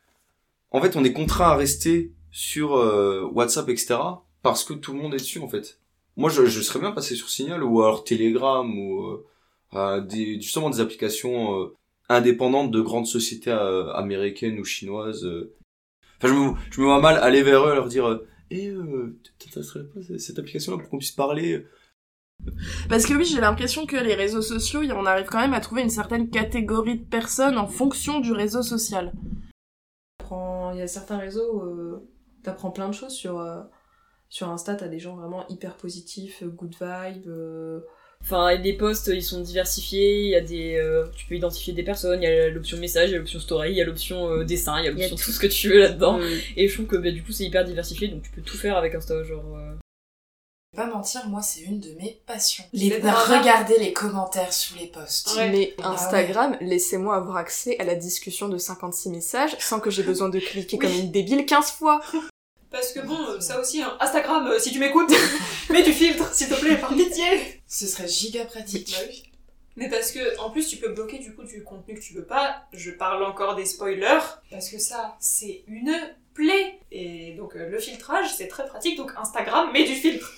En 0.70 0.80
fait, 0.80 0.96
on 0.96 1.04
est 1.04 1.12
contraint 1.12 1.50
à 1.50 1.54
rester 1.56 2.12
sur 2.36 2.76
euh, 2.76 3.22
WhatsApp, 3.32 3.70
etc. 3.70 3.96
parce 4.42 4.62
que 4.62 4.74
tout 4.74 4.92
le 4.92 4.98
monde 5.00 5.14
est 5.14 5.24
dessus, 5.26 5.38
en 5.38 5.48
fait. 5.48 5.80
Moi, 6.18 6.28
je, 6.28 6.44
je 6.44 6.60
serais 6.60 6.80
bien 6.80 6.92
passé 6.92 7.14
sur 7.16 7.30
Signal 7.30 7.64
ou 7.64 7.80
alors 7.80 8.04
Telegram 8.04 8.78
ou 8.78 9.22
euh, 9.72 10.00
des, 10.02 10.38
justement 10.38 10.68
des 10.68 10.80
applications 10.80 11.58
euh, 11.58 11.74
indépendantes 12.10 12.70
de 12.70 12.82
grandes 12.82 13.06
sociétés 13.06 13.50
euh, 13.50 13.90
américaines 13.94 14.58
ou 14.58 14.64
chinoises. 14.64 15.24
euh. 15.24 15.54
Enfin, 16.18 16.28
je 16.28 16.34
me, 16.34 16.52
je 16.70 16.80
me 16.82 16.84
vois 16.86 17.00
mal 17.00 17.16
aller 17.16 17.42
vers 17.42 17.66
eux 17.66 17.72
et 17.72 17.74
leur 17.74 17.88
dire 17.88 18.20
Eh, 18.50 18.68
euh, 18.68 19.18
t'intéresserais 19.38 19.84
pas 19.84 20.00
cette 20.18 20.38
application-là 20.38 20.76
pour 20.78 20.90
qu'on 20.90 20.98
puisse 20.98 21.12
parler 21.12 21.64
Parce 22.90 23.06
que 23.06 23.14
oui, 23.14 23.24
j'ai 23.24 23.40
l'impression 23.40 23.86
que 23.86 23.96
les 23.96 24.14
réseaux 24.14 24.42
sociaux, 24.42 24.82
on 24.94 25.06
arrive 25.06 25.26
quand 25.26 25.40
même 25.40 25.54
à 25.54 25.60
trouver 25.60 25.80
une 25.80 25.90
certaine 25.90 26.28
catégorie 26.28 26.98
de 26.98 27.04
personnes 27.04 27.56
en 27.56 27.66
fonction 27.66 28.20
du 28.20 28.32
réseau 28.32 28.62
social. 28.62 29.14
Il 30.30 30.80
y 30.80 30.82
a 30.82 30.86
certains 30.88 31.18
réseaux, 31.18 31.62
euh, 31.62 32.06
t'apprends 32.46 32.70
plein 32.70 32.88
de 32.88 32.94
choses 32.94 33.12
sur, 33.12 33.38
euh, 33.38 33.60
sur 34.28 34.48
Insta, 34.48 34.74
t'as 34.74 34.88
des 34.88 34.98
gens 34.98 35.14
vraiment 35.16 35.46
hyper 35.48 35.76
positifs, 35.76 36.42
euh, 36.42 36.46
good 36.48 36.74
vibe. 36.80 37.28
euh, 37.28 37.80
Enfin, 38.22 38.54
les 38.54 38.72
posts 38.72 39.08
ils 39.08 39.22
sont 39.22 39.42
diversifiés, 39.42 40.22
il 40.24 40.30
y 40.30 40.34
a 40.36 40.40
des, 40.40 40.76
euh, 40.76 41.06
tu 41.14 41.26
peux 41.26 41.34
identifier 41.36 41.74
des 41.74 41.82
personnes, 41.82 42.22
il 42.22 42.24
y 42.24 42.32
a 42.32 42.48
l'option 42.48 42.78
message, 42.78 43.10
il 43.10 43.12
y 43.12 43.14
a 43.16 43.18
l'option 43.18 43.38
story, 43.38 43.72
il 43.72 43.76
y 43.76 43.82
a 43.82 43.84
l'option 43.84 44.30
euh, 44.30 44.42
dessin, 44.44 44.78
il 44.80 44.84
y 44.86 44.88
a 44.88 44.90
l'option 44.90 45.16
tout. 45.16 45.22
tout 45.24 45.30
ce 45.32 45.38
que 45.38 45.46
tu 45.46 45.68
veux 45.68 45.80
là-dedans. 45.80 46.18
Euh, 46.18 46.38
Et 46.56 46.66
je 46.66 46.74
trouve 46.74 46.86
que 46.86 46.96
bah, 46.96 47.10
du 47.10 47.22
coup 47.22 47.32
c'est 47.32 47.44
hyper 47.44 47.64
diversifié, 47.64 48.08
donc 48.08 48.22
tu 48.22 48.30
peux 48.30 48.40
tout 48.40 48.56
faire 48.56 48.78
avec 48.78 48.94
Insta, 48.94 49.22
genre. 49.22 49.44
euh, 49.58 49.74
Je 50.72 50.80
vais 50.80 50.86
pas 50.86 50.92
mentir, 50.92 51.28
moi 51.28 51.42
c'est 51.42 51.60
une 51.60 51.78
de 51.78 51.90
mes 51.92 52.20
passions. 52.26 52.64
Les 52.72 52.88
regarder 52.96 53.78
les 53.78 53.92
commentaires 53.92 54.52
sous 54.52 54.76
les 54.78 54.86
posts. 54.86 55.36
Ouais. 55.36 55.50
Mais 55.50 55.74
Ah 55.82 55.92
Instagram, 55.92 56.56
laissez-moi 56.62 57.16
avoir 57.16 57.36
accès 57.36 57.78
à 57.78 57.84
la 57.84 57.94
discussion 57.94 58.48
de 58.48 58.56
56 58.56 59.10
messages 59.10 59.54
sans 59.60 59.78
que 59.78 59.90
j'ai 59.90 60.02
besoin 60.02 60.30
de 60.30 60.38
cliquer 60.40 60.78
comme 60.78 60.90
une 60.90 61.12
débile 61.12 61.44
15 61.44 61.70
fois. 61.72 62.00
Parce 62.70 62.92
que 62.92 63.00
bon, 63.00 63.18
euh, 63.28 63.40
ça 63.40 63.60
aussi, 63.60 63.82
hein. 63.82 63.96
Instagram, 64.00 64.46
euh, 64.48 64.58
si 64.58 64.72
tu 64.72 64.78
m'écoutes, 64.78 65.12
mets 65.70 65.82
du 65.82 65.92
filtre, 65.92 66.32
s'il 66.34 66.48
te 66.48 66.54
plaît, 66.60 66.76
par 66.76 66.90
pitié. 66.96 67.62
Ce 67.66 67.86
serait 67.86 68.08
giga 68.08 68.44
pratique. 68.44 68.92
Bah 68.92 69.04
oui. 69.08 69.22
Mais 69.76 69.90
parce 69.90 70.10
que, 70.10 70.38
en 70.40 70.50
plus, 70.50 70.66
tu 70.68 70.76
peux 70.76 70.88
bloquer 70.88 71.18
du 71.18 71.34
coup 71.34 71.44
du 71.44 71.62
contenu 71.62 71.94
que 71.94 72.00
tu 72.00 72.14
veux 72.14 72.24
pas. 72.24 72.62
Je 72.72 72.90
parle 72.90 73.22
encore 73.24 73.54
des 73.56 73.66
spoilers. 73.66 74.20
Parce 74.50 74.70
que 74.70 74.78
ça, 74.78 75.16
c'est 75.20 75.64
une 75.68 75.94
plaie. 76.32 76.78
Et 76.90 77.34
donc, 77.34 77.56
euh, 77.56 77.68
le 77.68 77.78
filtrage, 77.78 78.34
c'est 78.34 78.48
très 78.48 78.66
pratique. 78.66 78.96
Donc, 78.96 79.12
Instagram, 79.18 79.70
mets 79.72 79.84
du 79.84 79.94
filtre. 79.94 80.32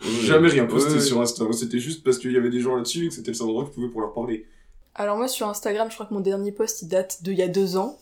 Jamais 0.22 0.48
rien 0.48 0.66
posté 0.66 1.00
sur 1.00 1.20
Insta. 1.20 1.44
Moi, 1.44 1.52
C'était 1.52 1.78
juste 1.78 2.04
parce 2.04 2.18
qu'il 2.18 2.32
y 2.32 2.36
avait 2.36 2.50
des 2.50 2.60
gens 2.60 2.76
là-dessus 2.76 3.06
et 3.06 3.08
que 3.08 3.14
c'était 3.14 3.30
le 3.30 3.34
seul 3.34 3.48
endroit 3.48 3.64
que 3.64 3.70
je 3.70 3.74
pouvais 3.74 3.88
pour 3.88 4.00
leur 4.00 4.12
parler. 4.12 4.46
Alors 4.94 5.16
moi 5.16 5.26
sur 5.26 5.48
Instagram, 5.48 5.88
je 5.90 5.94
crois 5.94 6.06
que 6.06 6.12
mon 6.12 6.20
dernier 6.20 6.52
post 6.52 6.82
il 6.82 6.88
date 6.88 7.22
d'il 7.22 7.34
y 7.34 7.42
a 7.42 7.48
deux 7.48 7.76
ans. 7.76 7.98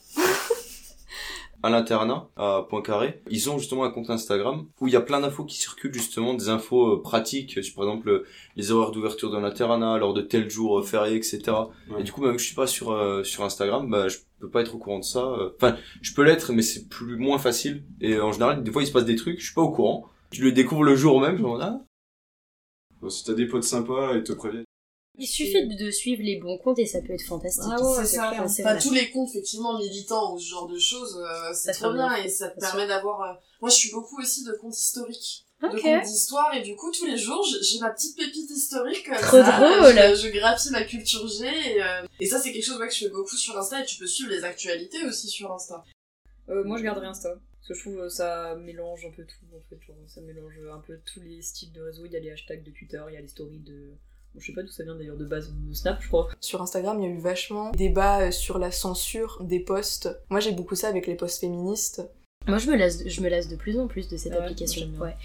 À 1.63 1.71
l'internat, 1.71 2.29
à 2.37 2.67
Poincaré. 2.69 3.23
Ils 3.31 3.51
ont 3.51 3.59
justement 3.59 3.85
un 3.85 3.91
compte 3.91 4.11
Instagram 4.11 4.67
où 4.81 4.89
il 4.89 4.93
y 4.93 4.97
a 4.97 5.01
plein 5.01 5.21
d'infos 5.21 5.45
qui 5.45 5.57
circulent 5.57 5.93
justement, 5.93 6.35
des 6.35 6.49
infos 6.49 6.95
euh, 6.95 7.03
pratiques, 7.03 7.63
sur 7.63 7.75
par 7.75 7.85
exemple 7.85 8.09
euh, 8.09 8.27
les 8.57 8.73
horaires 8.73 8.91
d'ouverture 8.91 9.31
de 9.31 9.39
l'internat, 9.39 9.99
lors 9.99 10.15
de 10.15 10.23
tel 10.23 10.49
jour 10.51 10.79
euh, 10.79 10.83
férié, 10.83 11.17
etc. 11.17 11.43
Ouais. 11.91 12.01
Et 12.01 12.03
du 12.03 12.13
coup, 12.13 12.23
même 12.23 12.33
que 12.33 12.41
je 12.41 12.47
suis 12.47 12.55
pas 12.55 12.67
sur 12.67 12.93
euh, 12.93 13.23
sur 13.25 13.45
Instagram, 13.45 13.89
bah 13.91 14.09
je 14.09 14.19
peux 14.41 14.51
pas 14.51 14.63
être 14.63 14.75
au 14.75 14.79
courant 14.79 14.99
de 14.99 15.05
ça. 15.05 15.27
Enfin, 15.57 15.77
je 16.01 16.15
peux 16.15 16.23
l'être, 16.23 16.53
mais 16.53 16.63
c'est 16.63 16.89
plus 16.89 17.17
moins 17.17 17.39
facile. 17.39 17.85
Et 18.01 18.19
en 18.19 18.33
général, 18.33 18.63
des 18.63 18.71
fois, 18.71 18.83
il 18.83 18.87
se 18.87 18.93
passe 18.93 19.05
des 19.05 19.17
trucs, 19.17 19.39
je 19.41 19.45
suis 19.45 19.55
pas 19.55 19.63
au 19.63 19.71
courant. 19.71 20.07
Je 20.33 20.43
le 20.43 20.53
découvre 20.53 20.85
le 20.85 20.95
jour 20.95 21.21
même, 21.21 21.37
je 21.37 21.43
me 21.43 21.59
dis, 21.59 21.63
ah, 21.63 21.81
Bon, 23.01 23.09
si 23.09 23.25
t'as 23.25 23.33
des 23.33 23.47
potes 23.47 23.65
sympas, 23.65 24.15
ils 24.15 24.23
te 24.23 24.33
préviennent. 24.33 24.65
Il 25.21 25.27
suffit 25.27 25.67
de 25.69 25.75
de 25.85 25.91
suivre 25.91 26.23
les 26.23 26.37
bons 26.39 26.59
comptes 26.59 26.79
et 26.79 26.87
ça 26.87 27.01
peut 27.01 27.13
être 27.13 27.23
fantastique. 27.25 27.63
Ah 27.71 27.81
ouais, 27.83 28.05
c'est 28.05 28.17
ça. 28.17 28.33
Enfin, 28.43 28.77
tous 28.79 28.93
les 28.93 29.11
comptes 29.11 29.29
effectivement 29.31 29.79
militants 29.79 30.35
ou 30.35 30.39
ce 30.41 30.49
genre 30.49 30.67
de 30.67 30.79
choses, 30.79 31.17
euh, 31.19 31.53
c'est 31.53 31.73
Ça 31.73 31.85
trop 31.85 31.93
bien 31.93 32.09
bien. 32.09 32.25
et 32.25 32.29
ça 32.29 32.49
te 32.49 32.59
permet 32.59 32.87
d'avoir. 32.87 33.23
euh, 33.23 33.35
Moi, 33.61 33.71
je 33.71 33.77
suis 33.77 33.91
beaucoup 33.93 34.19
aussi 34.21 34.45
de 34.45 34.53
comptes 34.53 34.77
historiques. 34.79 35.45
de 35.63 35.67
Ok. 35.69 35.83
comptes 35.83 36.05
d'histoire 36.07 36.55
et 36.55 36.63
du 36.63 36.75
coup 36.75 36.91
tous 36.91 37.05
les 37.05 37.19
jours 37.19 37.45
j'ai 37.61 37.79
ma 37.81 37.91
petite 37.91 38.17
pépite 38.17 38.51
historique 38.51 39.05
comme 39.05 39.17
Trop 39.19 39.43
ça, 39.45 39.59
drôle. 39.59 39.93
je, 40.17 40.23
je 40.23 40.29
graphie 40.31 40.71
ma 40.71 40.85
culture 40.85 41.29
G 41.29 41.45
et, 41.45 41.83
euh, 41.83 42.07
et 42.19 42.25
ça 42.25 42.39
c'est 42.41 42.51
quelque 42.51 42.65
chose 42.65 42.79
ouais, 42.81 42.89
que 42.89 42.95
je 42.95 43.01
fais 43.05 43.11
beaucoup 43.11 43.37
sur 43.37 43.59
Insta 43.59 43.83
et 43.83 43.85
tu 43.85 43.99
peux 43.99 44.07
suivre 44.07 44.31
les 44.31 44.43
actualités 44.43 45.05
aussi 45.05 45.29
sur 45.29 45.53
Insta 45.53 45.85
euh, 46.49 46.65
moi 46.65 46.79
je 46.79 46.83
garderai 46.85 47.07
Insta. 47.09 47.29
Parce 47.35 47.69
que 47.69 47.75
je 47.75 47.81
trouve 47.83 47.99
euh, 48.01 48.09
ça 48.09 48.55
mélange 48.57 49.05
un 49.05 49.11
peu 49.15 49.23
tout, 49.25 49.45
en 49.55 49.61
fait. 49.69 49.79
Genre, 49.87 49.95
ça 50.09 50.21
mélange 50.23 50.55
un 50.75 50.81
peu 50.81 50.99
tous 51.05 51.21
les 51.21 51.43
styles 51.43 51.71
de 51.73 51.83
réseau. 51.83 52.07
Il 52.07 52.13
y 52.13 52.17
a 52.17 52.21
les 52.21 52.31
hashtags 52.31 52.65
de 52.65 52.71
Twitter, 52.71 53.01
il 53.09 53.15
y 53.15 53.17
a 53.19 53.21
les 53.21 53.29
stories 53.29 53.59
de. 53.61 53.93
Je 54.39 54.47
sais 54.47 54.53
pas 54.53 54.63
d'où 54.63 54.69
ça 54.69 54.85
vient 54.85 54.95
d'ailleurs 54.95 55.17
de 55.17 55.25
base 55.25 55.53
de 55.53 55.75
Snap, 55.75 56.01
je 56.01 56.09
crois. 56.09 56.29
Sur 56.41 56.63
Instagram, 56.63 57.01
il 57.01 57.05
y 57.05 57.07
a 57.09 57.15
eu 57.15 57.19
vachement 57.19 57.71
débat 57.73 58.21
euh, 58.21 58.31
sur 58.31 58.59
la 58.59 58.71
censure 58.71 59.43
des 59.43 59.61
posts. 59.61 60.09
Moi, 60.31 60.41
j'ai 60.41 60.53
beaucoup 60.53 60.75
ça 60.75 60.89
avec 60.89 61.07
les 61.07 61.17
posts 61.17 61.41
féministes. 61.41 62.03
Moi, 62.47 62.59
je 62.59 62.71
me 62.71 62.77
lasse, 62.77 63.07
je 63.07 63.21
me 63.21 63.29
lasse 63.29 63.49
de 63.49 63.57
plus 63.57 63.79
en 63.79 63.87
plus 63.87 64.09
de 64.09 64.17
cette 64.17 64.33
Ah 64.33 64.39
ouais, 64.39 64.45
application. 64.45 64.89
Ouais. 65.01 65.17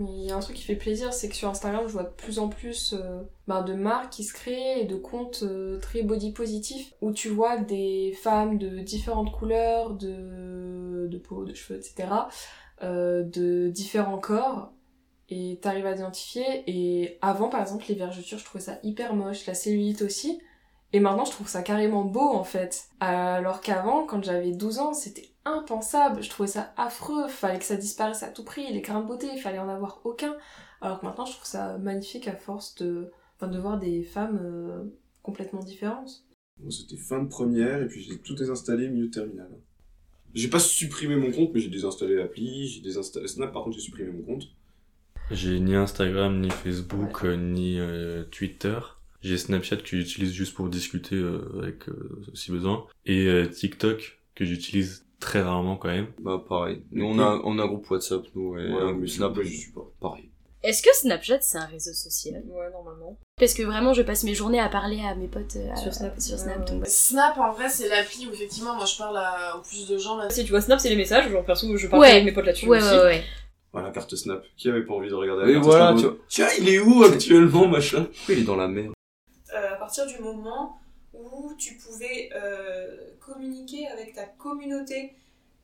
Il 0.00 0.24
y 0.24 0.32
a 0.32 0.36
un 0.36 0.40
truc 0.40 0.56
qui 0.56 0.64
fait 0.64 0.74
plaisir, 0.74 1.12
c'est 1.12 1.28
que 1.28 1.36
sur 1.36 1.48
Instagram, 1.48 1.84
je 1.86 1.92
vois 1.92 2.02
de 2.02 2.08
plus 2.08 2.40
en 2.40 2.48
plus 2.48 2.94
euh, 2.94 3.22
bah, 3.46 3.62
de 3.62 3.74
marques 3.74 4.12
qui 4.12 4.24
se 4.24 4.32
créent 4.32 4.80
et 4.80 4.86
de 4.86 4.96
comptes 4.96 5.44
euh, 5.44 5.78
très 5.78 6.02
body 6.02 6.32
positifs 6.32 6.92
où 7.00 7.12
tu 7.12 7.28
vois 7.28 7.58
des 7.58 8.12
femmes 8.20 8.58
de 8.58 8.80
différentes 8.80 9.30
couleurs, 9.30 9.90
de, 9.90 11.06
de 11.08 11.18
peau, 11.18 11.44
de 11.44 11.54
cheveux, 11.54 11.78
etc., 11.78 12.08
euh, 12.82 13.22
de 13.22 13.68
différents 13.68 14.18
corps 14.18 14.72
et 15.28 15.58
t'arrives 15.60 15.86
à 15.86 15.92
identifier. 15.92 16.64
Et 16.66 17.18
avant, 17.22 17.48
par 17.48 17.60
exemple, 17.60 17.84
les 17.88 17.94
vergetures, 17.94 18.38
je 18.38 18.44
trouvais 18.44 18.64
ça 18.64 18.78
hyper 18.82 19.14
moche, 19.14 19.46
la 19.46 19.54
cellulite 19.54 20.02
aussi. 20.02 20.40
Et 20.92 21.00
maintenant, 21.00 21.24
je 21.24 21.32
trouve 21.32 21.48
ça 21.48 21.62
carrément 21.62 22.04
beau 22.04 22.20
en 22.20 22.44
fait. 22.44 22.84
Alors 23.00 23.60
qu'avant, 23.60 24.06
quand 24.06 24.22
j'avais 24.22 24.52
12 24.52 24.78
ans, 24.78 24.94
c'était 24.94 25.28
impensable. 25.44 26.22
Je 26.22 26.30
trouvais 26.30 26.48
ça 26.48 26.72
affreux. 26.76 27.26
Fallait 27.28 27.58
que 27.58 27.64
ça 27.64 27.76
disparaisse 27.76 28.22
à 28.22 28.28
tout 28.28 28.44
prix. 28.44 28.72
Les 28.72 28.80
grains 28.80 29.00
de 29.00 29.06
beauté, 29.06 29.28
il 29.32 29.40
fallait 29.40 29.58
en 29.58 29.68
avoir 29.68 30.00
aucun. 30.04 30.36
Alors 30.80 31.00
que 31.00 31.06
maintenant, 31.06 31.24
je 31.24 31.32
trouve 31.32 31.46
ça 31.46 31.78
magnifique 31.78 32.28
à 32.28 32.36
force 32.36 32.76
de, 32.76 33.10
enfin, 33.36 33.48
de 33.48 33.58
voir 33.58 33.78
des 33.78 34.04
femmes 34.04 34.38
euh, 34.40 34.84
complètement 35.22 35.60
différentes. 35.60 36.24
C'était 36.70 36.96
fin 36.96 37.20
de 37.20 37.28
première 37.28 37.82
et 37.82 37.88
puis 37.88 38.00
j'ai 38.00 38.18
tout 38.18 38.34
désinstallé 38.34 38.88
milieu 38.88 39.08
de 39.08 39.12
terminale. 39.12 39.50
J'ai 40.34 40.48
pas 40.48 40.60
supprimé 40.60 41.16
mon 41.16 41.32
compte, 41.32 41.50
mais 41.52 41.60
j'ai 41.60 41.70
désinstallé 41.70 42.16
l'appli, 42.16 42.68
j'ai 42.68 42.80
désinstallé 42.80 43.26
Snap, 43.26 43.52
par 43.52 43.64
contre 43.64 43.76
j'ai 43.76 43.82
supprimé 43.82 44.10
mon 44.12 44.22
compte. 44.22 44.44
J'ai 45.30 45.58
ni 45.60 45.74
Instagram, 45.74 46.40
ni 46.40 46.50
Facebook, 46.50 47.24
euh, 47.24 47.36
ni 47.36 47.78
euh, 47.78 48.24
Twitter. 48.24 48.78
J'ai 49.22 49.38
Snapchat 49.38 49.76
que 49.78 49.96
j'utilise 49.96 50.32
juste 50.32 50.54
pour 50.54 50.68
discuter 50.68 51.16
euh, 51.16 51.40
avec 51.62 51.88
euh, 51.88 52.22
si 52.34 52.50
besoin. 52.52 52.86
Et 53.06 53.26
euh, 53.26 53.46
TikTok 53.46 54.18
que 54.34 54.44
j'utilise 54.44 55.06
très 55.20 55.40
rarement 55.40 55.76
quand 55.76 55.88
même. 55.88 56.08
Bah 56.20 56.42
pareil. 56.46 56.82
Nous 56.92 57.06
on 57.06 57.18
a, 57.18 57.40
on 57.44 57.58
a 57.58 57.62
un 57.62 57.66
groupe 57.66 57.90
WhatsApp, 57.90 58.22
nous, 58.34 58.58
et 58.58 58.70
Ouais, 58.70 58.82
un 58.82 58.86
mais 58.88 58.92
groupe 58.92 59.08
Snap, 59.08 59.32
je 59.42 59.48
suis 59.48 59.72
pas. 59.72 59.86
pareil. 60.00 60.28
Est-ce 60.62 60.82
que 60.82 60.88
Snapchat 60.94 61.40
c'est 61.40 61.58
un 61.58 61.66
réseau 61.66 61.92
social? 61.94 62.42
Ouais, 62.46 62.70
normalement. 62.72 63.18
Parce 63.38 63.54
que 63.54 63.62
vraiment, 63.62 63.92
je 63.94 64.02
passe 64.02 64.24
mes 64.24 64.34
journées 64.34 64.60
à 64.60 64.68
parler 64.68 65.00
à 65.00 65.14
mes 65.14 65.26
potes 65.28 65.56
euh, 65.56 65.74
Sur 65.76 65.92
Snap. 65.94 66.20
Sur 66.20 66.38
Snap 66.38 66.58
Ouais, 66.58 66.64
donc- 66.76 66.86
Snap, 66.86 67.38
en 67.38 67.52
vrai, 67.52 67.68
c'est 67.70 67.88
l'appli 67.88 68.26
où 68.26 68.30
effectivement, 68.32 68.74
moi 68.74 68.84
je 68.84 68.96
parle 68.98 69.16
à, 69.16 69.56
au 69.56 69.62
plus 69.62 69.88
de 69.88 69.96
gens 69.96 70.16
là. 70.18 70.28
Si 70.28 70.44
tu 70.44 70.50
vois 70.50 70.60
Snap, 70.60 70.80
c'est 70.80 70.90
les 70.90 70.96
messages, 70.96 71.30
genre 71.30 71.44
perso, 71.44 71.74
je 71.78 71.86
parle 71.86 72.02
Ouais. 72.02 72.10
avec 72.10 72.24
mes 72.24 72.32
potes 72.32 72.44
là-dessus 72.46 72.68
Ouais, 72.68 72.78
aussi. 72.78 72.88
ouais, 72.90 73.02
ouais. 73.02 73.24
Voilà, 73.74 73.90
carte 73.90 74.14
Snap. 74.16 74.42
Qui 74.56 74.68
avait 74.70 74.84
pas 74.86 74.94
envie 74.94 75.10
de 75.10 75.14
regarder 75.14 75.44
la 75.46 75.52
carte 75.52 75.64
voilà, 75.64 75.88
Snap 75.88 75.98
tu 76.00 76.06
vois. 76.06 76.16
Tiens, 76.28 76.48
il 76.58 76.68
est 76.70 76.78
où 76.78 77.02
actuellement, 77.02 77.66
machin 77.68 78.04
Pourquoi 78.16 78.34
il 78.34 78.38
est 78.40 78.44
dans 78.44 78.56
la 78.56 78.68
mer 78.68 78.90
Euh, 79.54 79.72
à 79.74 79.76
partir 79.76 80.06
du 80.06 80.18
moment 80.20 80.78
où 81.12 81.52
tu 81.58 81.74
pouvais 81.74 82.30
euh, 82.34 82.96
communiquer 83.20 83.86
avec 83.88 84.14
ta 84.14 84.24
communauté. 84.24 85.14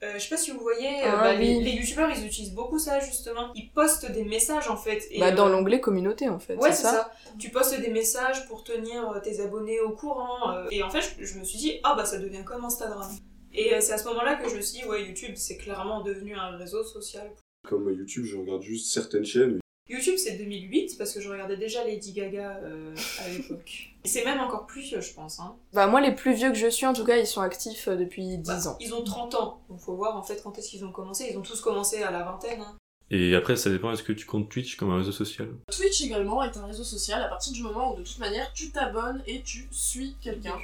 Euh, 0.02 0.14
je 0.14 0.18
sais 0.20 0.30
pas 0.30 0.38
si 0.38 0.50
vous 0.50 0.60
voyez, 0.60 0.88
euh, 1.04 1.12
Ah 1.12 1.16
bah, 1.20 1.34
les, 1.34 1.56
oui. 1.58 1.62
les 1.62 1.72
youtubeurs 1.72 2.08
ils 2.10 2.24
utilisent 2.26 2.54
beaucoup 2.54 2.78
ça 2.78 3.00
justement. 3.00 3.52
Ils 3.54 3.70
postent 3.70 4.10
des 4.10 4.24
messages 4.24 4.68
en 4.70 4.76
fait. 4.76 5.06
Et, 5.10 5.20
Bah, 5.20 5.30
dans 5.30 5.48
euh, 5.48 5.52
l'onglet 5.52 5.78
communauté 5.80 6.28
en 6.28 6.38
fait. 6.38 6.56
Ouais, 6.56 6.72
c'est 6.72 6.84
ça. 6.84 7.12
Tu 7.38 7.50
postes 7.50 7.78
des 7.78 7.90
messages 7.90 8.46
pour 8.48 8.64
tenir 8.64 9.20
tes 9.22 9.40
abonnés 9.40 9.78
au 9.80 9.90
courant. 9.90 10.52
euh, 10.52 10.66
et 10.70 10.82
en 10.82 10.88
fait, 10.88 11.02
je, 11.18 11.24
je 11.26 11.38
me 11.38 11.44
suis 11.44 11.58
dit, 11.58 11.80
ah 11.84 11.94
bah 11.96 12.06
ça 12.06 12.18
devient 12.18 12.44
comme 12.44 12.64
Instagram. 12.64 13.06
Et 13.52 13.74
euh, 13.74 13.80
c'est 13.82 13.92
à 13.92 13.98
ce 13.98 14.04
moment-là 14.08 14.36
que 14.36 14.48
je 14.48 14.56
me 14.56 14.62
suis 14.62 14.80
dit, 14.80 14.86
ouais, 14.86 15.04
YouTube 15.04 15.34
c'est 15.36 15.58
clairement 15.58 16.00
devenu 16.02 16.34
un 16.34 16.56
réseau 16.56 16.82
social. 16.82 17.30
Comme 17.68 17.90
YouTube, 17.92 18.24
je 18.24 18.36
regarde 18.36 18.62
juste 18.62 18.92
certaines 18.92 19.24
chaînes. 19.24 19.58
YouTube 19.88 20.14
c'est 20.16 20.36
2008 20.38 20.96
parce 20.98 21.12
que 21.12 21.20
je 21.20 21.28
regardais 21.28 21.56
déjà 21.56 21.84
Lady 21.84 22.12
Gaga 22.12 22.60
euh, 22.62 22.94
à 23.24 23.28
l'époque. 23.28 23.90
Et 24.04 24.08
c'est 24.08 24.24
même 24.24 24.40
encore 24.40 24.66
plus 24.66 24.82
vieux, 24.82 25.00
je 25.00 25.12
pense. 25.12 25.40
Hein. 25.40 25.56
Bah, 25.72 25.88
moi, 25.88 26.00
les 26.00 26.14
plus 26.14 26.32
vieux 26.32 26.50
que 26.50 26.56
je 26.56 26.68
suis, 26.68 26.86
en 26.86 26.92
tout 26.92 27.04
cas, 27.04 27.16
ils 27.16 27.26
sont 27.26 27.40
actifs 27.40 27.88
euh, 27.88 27.96
depuis 27.96 28.38
10 28.38 28.46
Bah, 28.46 28.68
ans. 28.68 28.76
Ils 28.80 28.94
ont 28.94 29.02
30 29.02 29.34
ans, 29.34 29.60
donc 29.68 29.80
faut 29.80 29.94
voir 29.96 30.16
en 30.16 30.22
fait 30.22 30.40
quand 30.42 30.56
est-ce 30.58 30.70
qu'ils 30.70 30.84
ont 30.84 30.92
commencé. 30.92 31.26
Ils 31.30 31.36
ont 31.36 31.42
tous 31.42 31.60
commencé 31.60 32.02
à 32.02 32.10
la 32.12 32.22
vingtaine. 32.22 32.60
hein. 32.60 32.76
Et 33.10 33.34
après, 33.34 33.56
ça 33.56 33.68
dépend, 33.70 33.90
est-ce 33.90 34.04
que 34.04 34.12
tu 34.12 34.24
comptes 34.26 34.48
Twitch 34.48 34.76
comme 34.76 34.90
un 34.90 34.98
réseau 34.98 35.10
social? 35.10 35.48
Twitch 35.76 36.00
également 36.02 36.44
est 36.44 36.56
un 36.56 36.66
réseau 36.66 36.84
social 36.84 37.20
à 37.20 37.26
partir 37.26 37.52
du 37.52 37.62
moment 37.64 37.92
où 37.92 37.98
de 37.98 38.04
toute 38.04 38.20
manière 38.20 38.52
tu 38.52 38.70
t'abonnes 38.70 39.20
et 39.26 39.42
tu 39.42 39.66
suis 39.72 40.14
quelqu'un. 40.22 40.54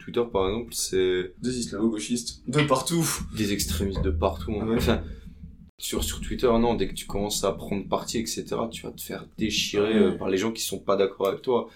Twitter 0.00 0.24
par 0.32 0.48
exemple, 0.48 0.74
c'est 0.74 1.32
Des 1.40 1.56
islamo-gauchistes. 1.60 2.42
De 2.48 2.62
partout. 2.64 3.06
des 3.36 3.52
extrémistes 3.52 4.02
de 4.02 4.10
partout. 4.10 4.50
hein. 4.60 4.66
Ouais. 4.66 4.76
Enfin, 4.78 5.00
sur, 5.82 6.04
sur 6.04 6.20
Twitter, 6.20 6.46
non, 6.46 6.74
dès 6.74 6.88
que 6.88 6.94
tu 6.94 7.06
commences 7.06 7.42
à 7.44 7.52
prendre 7.52 7.88
parti, 7.88 8.18
etc., 8.18 8.44
tu 8.70 8.82
vas 8.82 8.92
te 8.92 9.02
faire 9.02 9.26
déchirer 9.36 9.94
Ouais. 9.94 10.06
euh, 10.06 10.12
par 10.16 10.28
les 10.28 10.38
gens 10.38 10.52
qui 10.52 10.62
sont 10.62 10.78
pas 10.78 10.96
d'accord 10.96 11.28
avec 11.28 11.42
toi. 11.42 11.68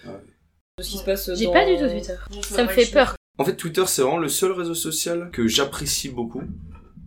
De 0.77 0.83
ce 0.83 0.91
qui 0.91 0.97
se 0.97 1.03
passe 1.03 1.33
J'ai 1.35 1.45
dans- 1.45 1.53
pas 1.53 1.65
du 1.65 1.75
tout 1.77 1.89
Twitter. 1.89 2.15
Ça 2.43 2.63
me 2.63 2.69
fait 2.69 2.89
peur. 2.91 3.15
En 3.37 3.43
fait, 3.43 3.55
Twitter, 3.55 3.83
c'est 3.87 4.01
vraiment 4.01 4.17
le 4.17 4.29
seul 4.29 4.51
réseau 4.53 4.73
social 4.75 5.29
que 5.31 5.47
j'apprécie 5.47 6.09
beaucoup. 6.09 6.41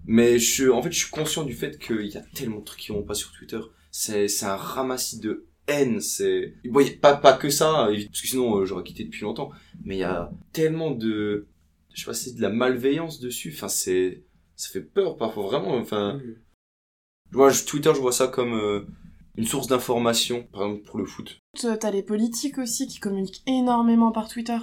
Mais 0.06 0.38
je, 0.38 0.68
en 0.68 0.82
fait, 0.82 0.92
je 0.92 0.98
suis 0.98 1.10
conscient 1.10 1.44
du 1.44 1.54
fait 1.54 1.78
qu'il 1.78 2.06
y 2.06 2.16
a 2.16 2.22
tellement 2.34 2.58
de 2.58 2.64
trucs 2.64 2.80
qui 2.80 2.92
vont 2.92 3.02
pas 3.02 3.14
sur 3.14 3.32
Twitter. 3.32 3.60
C'est, 3.90 4.28
c'est 4.28 4.46
un 4.46 4.56
ramassis 4.56 5.20
de 5.20 5.46
haine. 5.68 6.00
C'est, 6.00 6.54
bon, 6.64 6.80
y 6.80 6.88
a 6.88 6.92
pas, 7.00 7.14
pas 7.16 7.32
que 7.32 7.48
ça, 7.48 7.88
évi- 7.90 8.06
parce 8.08 8.20
que 8.20 8.28
sinon, 8.28 8.58
euh, 8.58 8.64
j'aurais 8.66 8.82
quitté 8.84 9.04
depuis 9.04 9.22
longtemps. 9.22 9.50
Mais 9.84 9.96
il 9.96 10.00
y 10.00 10.04
a 10.04 10.30
tellement 10.52 10.90
de, 10.90 11.46
je 11.94 12.00
sais 12.00 12.06
pas, 12.06 12.14
c'est 12.14 12.34
de 12.34 12.42
la 12.42 12.50
malveillance 12.50 13.20
dessus. 13.20 13.52
Enfin, 13.54 13.68
c'est, 13.68 14.24
ça 14.56 14.68
fait 14.70 14.80
peur 14.82 15.16
parfois, 15.16 15.44
vraiment. 15.44 15.74
Enfin, 15.76 16.20
moi, 17.32 17.50
je- 17.50 17.64
Twitter, 17.64 17.92
je 17.94 18.00
vois 18.00 18.12
ça 18.12 18.26
comme 18.28 18.54
euh, 18.54 18.80
une 19.36 19.46
source 19.46 19.66
d'information, 19.66 20.44
par 20.52 20.62
exemple 20.64 20.82
pour 20.84 20.98
le 20.98 21.04
foot. 21.06 21.38
Euh, 21.64 21.76
T'as 21.76 21.90
les 21.90 22.02
politiques 22.02 22.58
aussi 22.58 22.86
qui 22.86 22.98
communiquent 22.98 23.42
énormément 23.46 24.12
par 24.12 24.28
Twitter. 24.28 24.58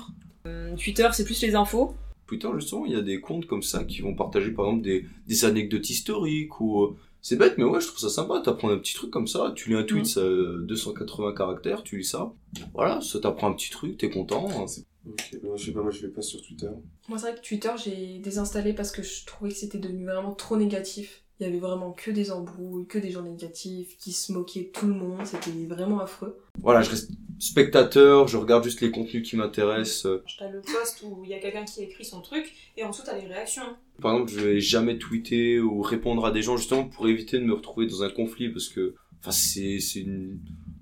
Euh, 0.46 0.76
Twitter, 0.76 1.08
c'est 1.14 1.26
plus 1.26 1.42
les 1.42 1.56
infos. 1.56 1.94
Twitter, 2.28 2.50
justement, 2.56 2.86
il 2.86 2.92
y 2.92 2.96
a 2.96 3.02
des 3.02 3.22
comptes 3.22 3.46
comme 3.48 3.64
ça 3.64 3.84
qui 3.86 4.02
vont 4.02 4.14
partager, 4.16 4.52
par 4.52 4.66
exemple, 4.68 4.84
des, 4.84 5.06
des 5.28 5.46
anecdotes 5.46 5.90
historiques 5.90 6.60
ou... 6.60 6.96
C'est 7.22 7.36
bête, 7.36 7.56
mais 7.58 7.64
ouais, 7.66 7.82
je 7.82 7.88
trouve 7.88 8.00
ça 8.00 8.10
sympa. 8.10 8.40
T'apprends 8.42 8.70
un 8.70 8.78
petit 8.78 8.94
truc 8.94 9.10
comme 9.12 9.28
ça, 9.28 9.52
tu 9.56 9.70
lis 9.70 9.76
un 9.76 9.84
tweet, 9.84 10.04
Mm. 10.04 10.06
ça, 10.06 10.20
euh, 10.22 10.62
280 10.68 11.34
caractères, 11.34 11.84
tu 11.84 11.98
lis 11.98 12.06
ça. 12.06 12.32
Voilà, 12.74 13.02
ça 13.02 13.20
t'apprend 13.20 13.50
un 13.50 13.54
petit 13.54 13.70
truc, 13.70 13.98
t'es 13.98 14.10
content. 14.10 14.46
Ok, 14.46 15.38
moi, 15.44 15.56
je 15.58 15.66
sais 15.66 15.72
pas, 15.72 15.82
moi 15.82 15.92
je 15.92 16.02
vais 16.02 16.08
pas 16.14 16.22
sur 16.22 16.42
Twitter. 16.42 16.70
Moi, 17.10 17.18
c'est 17.18 17.32
vrai 17.32 17.36
que 17.42 17.46
Twitter, 17.46 17.72
j'ai 17.84 18.20
désinstallé 18.20 18.74
parce 18.74 18.92
que 18.92 19.02
je 19.04 19.26
trouvais 19.26 19.52
que 19.52 19.58
c'était 19.58 19.80
devenu 19.80 20.06
vraiment 20.06 20.34
trop 20.34 20.58
négatif. 20.58 21.24
Il 21.40 21.46
y 21.46 21.50
avait 21.50 21.60
vraiment 21.60 21.92
que 21.92 22.10
des 22.10 22.32
embrouilles, 22.32 22.88
que 22.88 22.98
des 22.98 23.12
gens 23.12 23.22
négatifs, 23.22 23.98
qui 23.98 24.12
se 24.12 24.32
moquaient 24.34 24.64
de 24.64 24.80
tout 24.80 24.88
le 24.88 24.94
monde, 24.94 25.24
c'était 25.24 25.52
vraiment 25.68 26.00
affreux. 26.00 26.40
Voilà, 26.60 26.82
je 26.82 26.90
reste 26.90 27.12
spectateur, 27.40 28.28
je 28.28 28.38
regarde 28.38 28.64
juste 28.64 28.82
les 28.82 28.90
contenus 28.90 29.28
qui 29.28 29.36
m'intéressent. 29.36 30.08
T'as 30.40 30.50
le 30.50 30.62
post 30.62 31.04
où 31.04 31.24
il 31.24 31.30
y 31.30 31.34
a 31.34 31.40
quelqu'un 31.40 31.66
qui 31.66 31.84
écrit 31.84 32.06
son 32.06 32.22
truc 32.22 32.52
et 32.76 32.84
ensuite 32.84 33.06
t'as 33.06 33.18
les 33.18 33.28
réactions. 33.28 33.76
Par 34.02 34.14
exemple, 34.14 34.32
je 34.32 34.40
vais 34.40 34.60
jamais 34.60 34.98
tweeter 34.98 35.60
ou 35.60 35.82
répondre 35.82 36.26
à 36.26 36.32
des 36.32 36.42
gens 36.42 36.58
justement 36.58 36.86
pour 36.86 37.08
éviter 37.08 37.38
de 37.38 37.44
me 37.44 37.54
retrouver 37.54 37.86
dans 37.86 38.04
un 38.04 38.10
conflit 38.10 38.50
parce 38.50 38.70
que, 38.70 38.96
enfin, 39.20 39.32
c'est, 39.32 39.80
c'est 39.80 40.00
une 40.00 40.40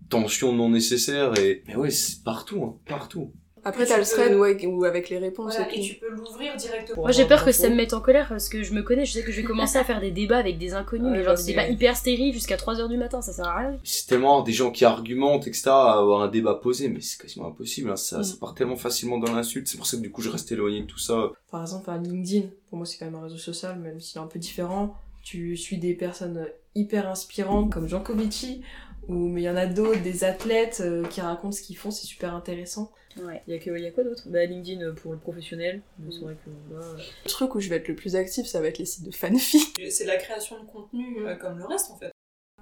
tension 0.10 0.54
non 0.54 0.70
nécessaire 0.70 1.38
et, 1.38 1.64
mais 1.68 1.76
ouais, 1.76 1.92
c'est 1.92 2.24
partout, 2.24 2.64
hein, 2.64 2.80
partout. 2.86 3.34
Après, 3.68 3.84
Tu 3.84 3.90
t'as 3.90 3.98
le 3.98 4.04
peux- 4.04 4.10
thread 4.10 4.36
ouais, 4.36 4.66
ou 4.68 4.86
avec 4.86 5.10
les 5.10 5.18
réponses 5.18 5.56
Voilà, 5.56 5.72
et 5.74 5.80
et 5.80 5.82
tout. 5.82 5.88
tu 5.88 5.96
peux 6.00 6.10
l'ouvrir 6.10 6.56
directement. 6.56 7.02
Moi 7.02 7.12
j'ai 7.12 7.26
peur 7.26 7.44
que 7.44 7.52
ça 7.52 7.68
me 7.68 7.76
mette 7.76 7.94
en 7.94 8.00
colère 8.00 8.28
parce 8.30 8.48
que 8.48 8.62
je 8.64 8.74
me 8.74 8.84
connais, 8.84 9.06
je 9.06 9.14
sais 9.14 9.24
que 9.24 9.32
je 9.32 9.42
vais 9.42 9.48
commencer 9.48 9.78
à 9.80 9.84
faire 9.84 10.00
des 10.00 10.12
débats 10.12 10.38
avec 10.38 10.58
des 10.60 10.74
inconnus, 10.76 11.12
Ouais, 11.12 11.18
mais 11.18 11.24
genre 11.24 11.36
des 11.36 11.44
débats 11.44 11.68
hyper 11.68 11.98
stériles 11.98 12.32
jusqu'à 12.32 12.58
3h 12.58 12.88
du 12.88 12.98
matin, 12.98 13.22
ça 13.24 13.34
sert 13.34 13.48
à 13.48 13.58
rien. 13.58 13.78
C'est 13.84 14.06
tellement 14.08 14.44
des 14.44 14.52
gens 14.54 14.70
qui 14.72 14.86
argumentent, 14.86 15.48
etc., 15.48 15.64
à 15.70 15.94
avoir 16.00 16.22
un 16.22 16.28
débat 16.28 16.54
posé, 16.56 16.90
mais 16.90 17.02
c'est 17.02 17.20
quasiment 17.20 17.48
impossible, 17.48 17.90
hein, 17.90 17.96
ça, 17.96 18.20
Mm. 18.20 18.24
ça 18.24 18.36
part 18.40 18.54
tellement 18.54 18.76
facilement 18.76 19.18
dans 19.18 19.34
l'insulte, 19.34 19.68
c'est 19.68 19.78
pour 19.78 19.88
ça 19.88 19.98
que 19.98 20.02
du 20.04 20.12
coup 20.12 20.22
je 20.22 20.30
reste 20.30 20.52
éloigné 20.52 20.82
de 20.82 20.86
tout 20.86 21.00
ça. 21.00 21.32
Par 21.50 21.62
exemple, 21.62 21.90
à 21.90 21.98
LinkedIn, 21.98 22.48
pour 22.70 22.78
moi 22.78 22.86
c'est 22.86 22.98
quand 23.00 23.06
même 23.06 23.16
un 23.16 23.24
réseau 23.24 23.38
social, 23.38 23.80
même 23.80 24.00
s'il 24.00 24.20
est 24.22 24.24
un 24.24 24.28
peu 24.28 24.38
différent. 24.38 24.96
Tu 25.24 25.58
suis 25.58 25.80
des 25.80 25.96
personnes 25.96 26.46
hyper 26.76 27.10
inspirantes 27.10 27.72
comme 27.72 27.88
Jean 27.88 28.02
Covici, 28.02 28.62
ou 29.08 29.28
mais 29.28 29.42
il 29.42 29.46
y 29.46 29.50
en 29.50 29.56
a 29.56 29.66
d'autres, 29.66 30.02
des 30.02 30.24
athlètes 30.24 30.82
euh, 30.82 31.06
qui 31.08 31.22
racontent 31.22 31.52
ce 31.52 31.62
qu'ils 31.62 31.78
font, 31.78 31.92
c'est 31.92 32.06
super 32.08 32.34
intéressant. 32.34 32.92
Ouais. 33.18 33.42
Il 33.48 33.54
y 33.54 33.58
a, 33.58 33.60
que, 33.60 33.70
il 33.70 33.84
y 33.84 33.88
a 33.88 33.92
quoi 33.92 34.04
d'autre? 34.04 34.24
Bah 34.28 34.44
LinkedIn 34.46 34.82
euh, 34.82 34.94
pour 34.94 35.14
le 35.14 35.18
professionnel. 35.18 35.82
Mais 36.00 36.12
C'est 36.12 36.20
vrai 36.20 36.36
que 36.44 36.50
là, 36.74 36.82
euh, 36.86 36.98
Le 37.24 37.30
truc 37.30 37.56
où 37.56 37.62
je 37.62 37.70
vais 37.70 37.78
être 37.78 37.88
le 37.88 37.96
plus 37.96 38.16
actif, 38.16 38.46
ça 38.46 38.60
va 38.60 38.68
être 38.68 38.78
les 38.78 38.86
sites 38.86 39.06
de 39.06 39.12
fanfic. 39.12 39.80
C'est 39.90 40.06
la 40.06 40.18
création 40.18 40.62
de 40.62 40.66
contenu 40.68 41.26
euh, 41.26 41.36
comme 41.36 41.58
le 41.58 41.66
reste 41.66 41.92
en 41.92 41.98
fait. 41.98 42.12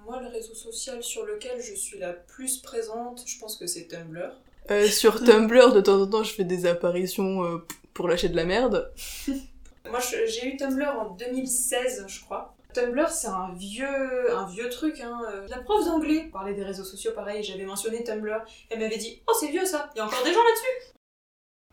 Moi, 0.04 0.20
le 0.20 0.28
réseau 0.28 0.54
social 0.54 1.02
sur 1.02 1.24
lequel 1.24 1.62
je 1.62 1.74
suis 1.74 1.98
la 1.98 2.12
plus 2.12 2.58
présente, 2.58 3.24
je 3.26 3.38
pense 3.38 3.56
que 3.56 3.66
c'est 3.66 3.88
Tumblr. 3.88 4.32
Euh, 4.70 4.86
sur 4.86 5.24
Tumblr, 5.24 5.72
de 5.72 5.80
temps 5.80 6.00
en 6.00 6.06
temps, 6.06 6.22
je 6.22 6.34
fais 6.34 6.44
des 6.44 6.66
apparitions 6.66 7.42
euh, 7.42 7.58
pour 7.94 8.08
lâcher 8.08 8.28
de 8.28 8.36
la 8.36 8.44
merde. 8.44 8.92
Moi, 9.90 10.00
j'ai 10.26 10.46
eu 10.46 10.56
Tumblr 10.56 10.88
en 10.88 11.10
2016, 11.14 12.04
je 12.06 12.20
crois. 12.20 12.53
Tumblr, 12.74 13.08
c'est 13.08 13.28
un 13.28 13.52
vieux, 13.54 14.36
un 14.36 14.46
vieux 14.46 14.68
truc. 14.68 15.00
Hein. 15.00 15.20
La 15.48 15.58
prof 15.60 15.84
d'anglais 15.84 16.28
parlait 16.32 16.54
des 16.54 16.64
réseaux 16.64 16.84
sociaux, 16.84 17.12
pareil, 17.14 17.42
j'avais 17.42 17.64
mentionné 17.64 18.04
Tumblr. 18.04 18.44
Elle 18.70 18.80
m'avait 18.80 18.98
dit 18.98 19.22
Oh, 19.28 19.32
c'est 19.38 19.48
vieux 19.48 19.64
ça, 19.64 19.90
il 19.94 19.98
y 19.98 20.00
a 20.00 20.06
encore 20.06 20.22
des 20.24 20.32
gens 20.32 20.42
là-dessus 20.42 20.92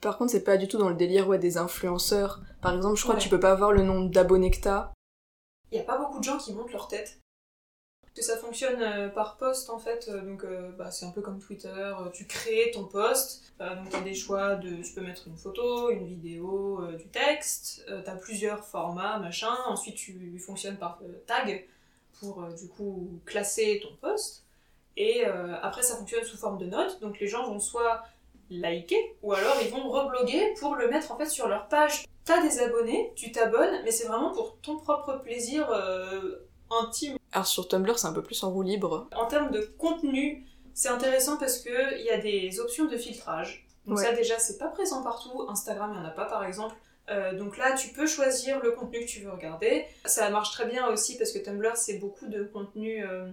Par 0.01 0.17
contre, 0.17 0.31
c'est 0.31 0.43
pas 0.43 0.58
du 0.58 0.67
tout 0.67 0.77
dans 0.77 0.89
le 0.89 0.96
délire 0.96 1.27
ouais, 1.27 1.38
des 1.39 1.58
influenceurs. 1.58 2.39
Par 2.62 2.74
exemple, 2.75 2.96
je 2.98 3.01
crois 3.03 3.15
Ouais. 3.15 3.20
que 3.20 3.24
tu 3.24 3.29
peux 3.29 3.39
pas 3.39 3.51
avoir 3.51 3.72
le 3.74 3.84
nombre 3.84 4.10
d'abonnés 4.10 4.51
que 4.51 4.62
t'as. 4.62 4.91
il 5.72 5.75
n'y 5.75 5.81
a 5.81 5.86
pas 5.86 5.98
beaucoup 5.98 6.20
de 6.20 6.24
gens 6.24 6.38
qui 6.38 6.53
montent 6.53 6.72
leur 6.74 6.88
tête. 6.88 7.20
Que 8.13 8.22
ça 8.22 8.36
fonctionne 8.36 8.82
euh, 8.82 9.08
par 9.08 9.38
post 9.38 9.70
en 9.70 9.80
fait, 9.80 10.10
euh, 10.10 10.20
donc 10.20 10.44
euh, 10.44 10.70
bah, 10.77 10.91
c'est 10.91 11.06
un 11.06 11.12
peu 11.12 11.22
comme 11.22 11.39
Twitter, 11.39 11.94
tu 12.12 12.27
crées 12.27 12.70
ton 12.74 12.84
post, 12.84 13.53
donc 13.58 13.89
tu 13.89 13.96
as 13.96 14.01
des 14.01 14.13
choix 14.13 14.56
de. 14.56 14.84
Tu 14.84 14.94
peux 14.94 15.00
mettre 15.00 15.30
une 15.30 15.38
photo, 15.38 15.89
une 15.91 16.06
vidéo, 16.06 16.86
du 16.98 17.08
texte, 17.08 17.86
tu 17.88 18.10
as 18.10 18.15
plusieurs 18.15 18.65
formats, 18.65 19.18
machin, 19.18 19.56
ensuite 19.68 19.96
tu 19.96 20.38
fonctionnes 20.46 20.75
par 20.75 21.00
tag 21.25 21.65
pour 22.20 22.46
du 22.50 22.68
coup 22.68 23.22
classer 23.25 23.80
ton 23.82 23.96
post, 23.96 24.44
et 24.98 25.24
après 25.24 25.82
ça 25.82 25.96
fonctionne 25.96 26.25
sous 26.25 26.38
forme 26.38 26.58
de 26.58 26.65
notes, 26.65 27.00
donc 27.00 27.18
les 27.20 27.27
gens 27.27 27.48
vont 27.48 27.60
soit 27.60 28.03
liker, 28.50 29.15
ou 29.22 29.32
alors 29.32 29.56
ils 29.62 29.70
vont 29.70 29.89
rebloguer 29.89 30.53
pour 30.60 30.75
le 30.75 30.89
mettre 30.89 31.13
en 31.13 31.18
fait 31.18 31.27
sur 31.27 31.48
leur 31.48 31.70
page. 31.70 32.06
T'as 32.25 32.41
des 32.41 32.60
abonnés, 32.60 33.13
tu 33.15 33.32
t'abonnes, 33.32 33.82
mais 33.86 33.91
c'est 33.91 34.08
vraiment 34.08 34.32
pour 34.32 34.58
ton 34.62 34.77
propre 34.77 35.13
plaisir 35.24 35.70
intime. 36.72 37.18
Alors 37.32 37.48
sur 37.48 37.68
Tumblr, 37.68 37.98
c'est 37.98 38.08
un 38.08 38.13
peu 38.13 38.24
plus 38.24 38.42
en 38.44 38.51
roue 38.51 38.63
libre. 38.63 39.08
En 39.16 39.28
termes 39.28 39.51
de 39.51 39.62
contenu, 39.78 40.46
c'est 40.74 40.90
intéressant 40.90 41.38
parce 41.38 41.60
que 41.60 42.00
il 42.00 42.06
y 42.06 42.10
a 42.10 42.18
des 42.18 42.60
options 42.60 42.86
de 42.86 42.98
filtrage. 42.98 43.66
Donc 43.86 43.98
Ouais. 43.98 44.04
ça 44.06 44.12
déjà, 44.13 44.38
c'est 44.40 44.58
pas 44.58 44.68
présent 44.68 45.01
partout. 45.04 45.46
Instagram, 45.50 45.92
il 45.94 45.98
y 45.98 46.00
en 46.01 46.06
a 46.08 46.12
pas 46.12 46.25
par 46.25 46.44
exemple. 46.44 46.75
Euh, 47.10 47.34
donc 47.38 47.58
là, 47.58 47.74
tu 47.75 47.90
peux 47.90 48.06
choisir 48.06 48.62
le 48.62 48.72
contenu 48.72 49.01
que 49.01 49.06
tu 49.06 49.22
veux 49.22 49.32
regarder. 49.32 49.86
Ça 50.06 50.30
marche 50.30 50.51
très 50.51 50.66
bien 50.68 50.88
aussi 50.88 51.18
parce 51.18 51.32
que 51.32 51.40
Tumblr, 51.40 51.75
c'est 51.75 51.98
beaucoup 51.98 52.28
de 52.28 52.44
contenu 52.44 53.04
euh, 53.06 53.28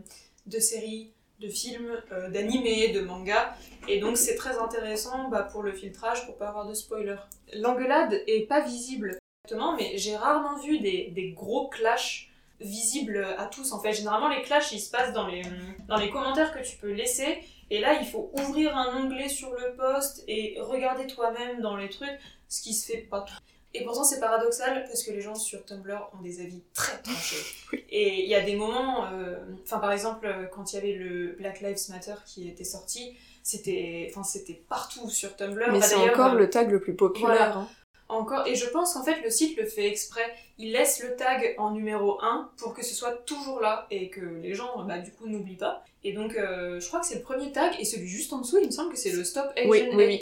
de 0.47 0.59
séries, 0.59 1.12
de 1.38 1.49
films, 1.49 2.00
euh, 2.11 2.28
d'animés, 2.30 2.88
de 2.88 3.00
mangas. 3.02 3.54
Et 3.87 4.00
donc 4.00 4.16
c'est 4.16 4.35
très 4.37 4.59
intéressant 4.59 5.28
bah, 5.28 5.42
pour 5.42 5.62
le 5.62 5.73
filtrage, 5.73 6.26
pour 6.26 6.37
pas 6.37 6.49
avoir 6.49 6.66
de 6.66 6.75
spoiler. 6.75 7.16
L'engueulade 7.52 8.14
est 8.26 8.49
pas 8.49 8.61
visible 8.62 9.18
exactement, 9.45 9.76
mais 9.76 9.97
j'ai 9.97 10.16
rarement 10.16 10.59
vu 10.59 10.80
des, 10.80 11.11
des 11.14 11.30
gros 11.33 11.68
clashs 11.68 12.27
visibles 12.60 13.26
à 13.38 13.46
tous. 13.46 13.72
En 13.72 13.80
fait, 13.80 13.92
généralement, 13.92 14.28
les 14.28 14.42
clashs, 14.42 14.72
ils 14.72 14.80
se 14.80 14.90
passent 14.90 15.12
dans 15.12 15.26
les, 15.26 15.42
dans 15.88 15.96
les 15.96 16.10
commentaires 16.10 16.52
que 16.52 16.62
tu 16.66 16.76
peux 16.76 16.92
laisser. 16.92 17.38
Et 17.70 17.80
là, 17.80 17.98
il 18.00 18.06
faut 18.06 18.30
ouvrir 18.34 18.76
un 18.76 18.96
onglet 18.96 19.28
sur 19.28 19.50
le 19.52 19.74
post 19.76 20.24
et 20.26 20.56
regarder 20.60 21.06
toi-même 21.06 21.60
dans 21.60 21.76
les 21.76 21.88
trucs, 21.90 22.08
ce 22.48 22.62
qui 22.62 22.72
se 22.74 22.90
fait 22.90 22.98
pas 22.98 23.20
trop. 23.20 23.36
Et 23.74 23.84
pourtant, 23.84 24.02
c'est 24.02 24.18
paradoxal 24.18 24.84
parce 24.86 25.02
que 25.02 25.10
les 25.10 25.20
gens 25.20 25.34
sur 25.34 25.62
Tumblr 25.66 26.08
ont 26.18 26.22
des 26.22 26.40
avis 26.40 26.62
très 26.72 26.96
tranchés. 27.02 27.36
Et 27.90 28.24
il 28.24 28.28
y 28.28 28.34
a 28.34 28.40
des 28.40 28.56
moments, 28.56 29.04
euh, 29.12 29.36
enfin 29.64 29.78
par 29.78 29.92
exemple, 29.92 30.26
quand 30.54 30.72
il 30.72 30.76
y 30.76 30.78
avait 30.78 30.94
le 30.94 31.36
Black 31.38 31.60
Lives 31.60 31.90
Matter 31.90 32.14
qui 32.24 32.48
était 32.48 32.64
sorti, 32.64 33.14
c'était, 33.42 34.06
enfin 34.10 34.24
c'était 34.24 34.60
partout 34.70 35.10
sur 35.10 35.36
Tumblr. 35.36 35.66
Mais 35.70 35.80
Bah, 35.80 35.84
c'est 35.86 35.96
encore 35.96 36.32
euh, 36.32 36.38
le 36.38 36.48
tag 36.48 36.70
le 36.70 36.80
plus 36.80 36.94
populaire. 36.96 37.28
voilà. 37.28 37.56
hein. 37.56 37.68
Encore, 38.08 38.46
et 38.46 38.54
je 38.54 38.66
pense 38.66 38.94
qu'en 38.94 39.04
fait 39.04 39.22
le 39.22 39.30
site 39.30 39.56
le 39.56 39.66
fait 39.66 39.86
exprès. 39.86 40.24
Il 40.58 40.72
laisse 40.72 41.02
le 41.02 41.14
tag 41.16 41.54
en 41.58 41.72
numéro 41.72 42.20
1 42.22 42.50
pour 42.56 42.74
que 42.74 42.84
ce 42.84 42.94
soit 42.94 43.12
toujours 43.26 43.60
là 43.60 43.86
et 43.90 44.10
que 44.10 44.20
les 44.20 44.54
gens 44.54 44.84
bah, 44.86 44.98
du 44.98 45.12
coup 45.12 45.28
n'oublient 45.28 45.56
pas. 45.56 45.84
Et 46.04 46.12
donc 46.12 46.34
euh, 46.36 46.80
je 46.80 46.86
crois 46.88 47.00
que 47.00 47.06
c'est 47.06 47.16
le 47.16 47.22
premier 47.22 47.52
tag 47.52 47.74
et 47.78 47.84
celui 47.84 48.08
juste 48.08 48.32
en 48.32 48.40
dessous, 48.40 48.58
il 48.58 48.66
me 48.66 48.70
semble 48.70 48.90
que 48.90 48.98
c'est 48.98 49.12
le 49.12 49.24
Stop 49.24 49.46
Asian 49.56 49.68
Oui, 49.70 49.88
oui. 49.94 50.20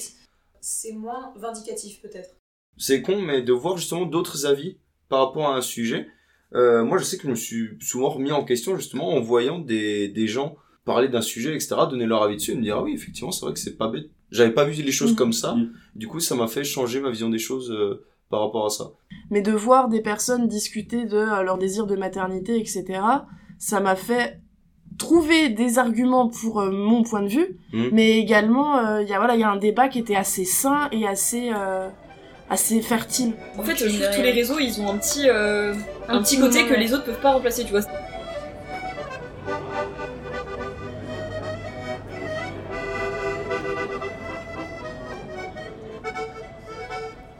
C'est 0.60 0.92
moins 0.92 1.32
vindicatif 1.36 2.02
peut-être. 2.02 2.30
c'est 2.76 3.02
con, 3.02 3.20
mais 3.22 3.42
de 3.42 3.52
voir 3.52 3.76
justement 3.76 4.04
d'autres 4.04 4.46
avis 4.46 4.78
par 5.08 5.26
rapport 5.26 5.46
à 5.46 5.56
un 5.56 5.62
sujet. 5.62 6.08
Euh, 6.54 6.84
moi, 6.84 6.98
je 6.98 7.04
sais 7.04 7.16
que 7.16 7.24
je 7.24 7.28
me 7.28 7.34
suis 7.34 7.70
souvent 7.80 8.08
remis 8.10 8.32
en 8.32 8.44
question 8.44 8.76
justement 8.76 9.14
en 9.14 9.20
voyant 9.20 9.58
des, 9.58 10.08
des 10.08 10.26
gens 10.26 10.56
parler 10.84 11.08
d'un 11.08 11.20
sujet, 11.22 11.54
etc., 11.54 11.74
donner 11.90 12.06
leur 12.06 12.22
avis 12.22 12.36
dessus 12.36 12.52
et 12.52 12.54
me 12.54 12.62
dire, 12.62 12.76
ah 12.78 12.82
oui, 12.82 12.94
effectivement, 12.94 13.32
c'est 13.32 13.44
vrai 13.44 13.52
que 13.52 13.58
c'est 13.58 13.76
pas 13.76 13.88
bête. 13.88 14.08
J'avais 14.32 14.50
pas 14.52 14.64
vu 14.64 14.82
les 14.82 14.92
choses 14.92 15.10
Mhm. 15.12 15.16
comme 15.16 15.32
ça. 15.32 15.54
Mhm. 15.54 15.72
Du 15.94 16.08
coup, 16.08 16.20
ça 16.20 16.34
m'a 16.34 16.46
fait 16.48 16.64
changer 16.64 17.00
ma 17.00 17.10
vision 17.10 17.28
des 17.30 17.38
choses 17.38 17.70
euh, 17.70 18.04
par 18.30 18.40
rapport 18.40 18.66
à 18.66 18.70
ça. 18.70 18.90
Mais 19.30 19.40
de 19.40 19.52
voir 19.52 19.88
des 19.88 20.00
personnes 20.00 20.48
discuter 20.48 21.04
de 21.06 21.16
euh, 21.16 21.42
leur 21.42 21.58
désir 21.58 21.86
de 21.86 21.94
maternité, 21.96 22.58
etc., 22.58 22.84
ça 23.58 23.80
m'a 23.80 23.94
fait 23.96 24.40
trouver 24.98 25.50
des 25.50 25.78
arguments 25.78 26.28
pour 26.28 26.60
euh, 26.60 26.70
mon 26.70 27.02
point 27.02 27.22
de 27.22 27.28
vue, 27.28 27.58
Mhm. 27.72 27.90
mais 27.92 28.18
également, 28.18 28.78
euh, 28.78 29.02
il 29.02 29.08
y 29.08 29.12
a 29.12 29.18
voilà, 29.18 29.34
il 29.34 29.40
y 29.40 29.44
a 29.44 29.50
un 29.50 29.56
débat 29.58 29.88
qui 29.88 29.98
était 29.98 30.16
assez 30.16 30.44
sain 30.44 30.88
et 30.92 31.06
assez 31.06 31.50
euh, 31.54 31.88
assez 32.48 32.80
fertile. 32.80 33.32
En 33.58 33.62
fait, 33.62 33.76
je 33.76 33.86
trouve 33.86 33.98
que 34.00 34.16
tous 34.16 34.22
les 34.22 34.30
réseaux, 34.30 34.58
ils 34.60 34.80
ont 34.80 34.88
un 34.90 34.96
petit, 34.98 35.28
euh, 35.28 35.74
un, 36.08 36.18
Un 36.18 36.22
petit 36.22 36.36
petit 36.36 36.40
côté 36.42 36.62
moment, 36.62 36.74
que 36.74 36.80
les 36.80 36.94
autres 36.94 37.04
peuvent 37.04 37.20
pas 37.20 37.32
remplacer, 37.32 37.64
tu 37.64 37.70
vois. 37.72 37.80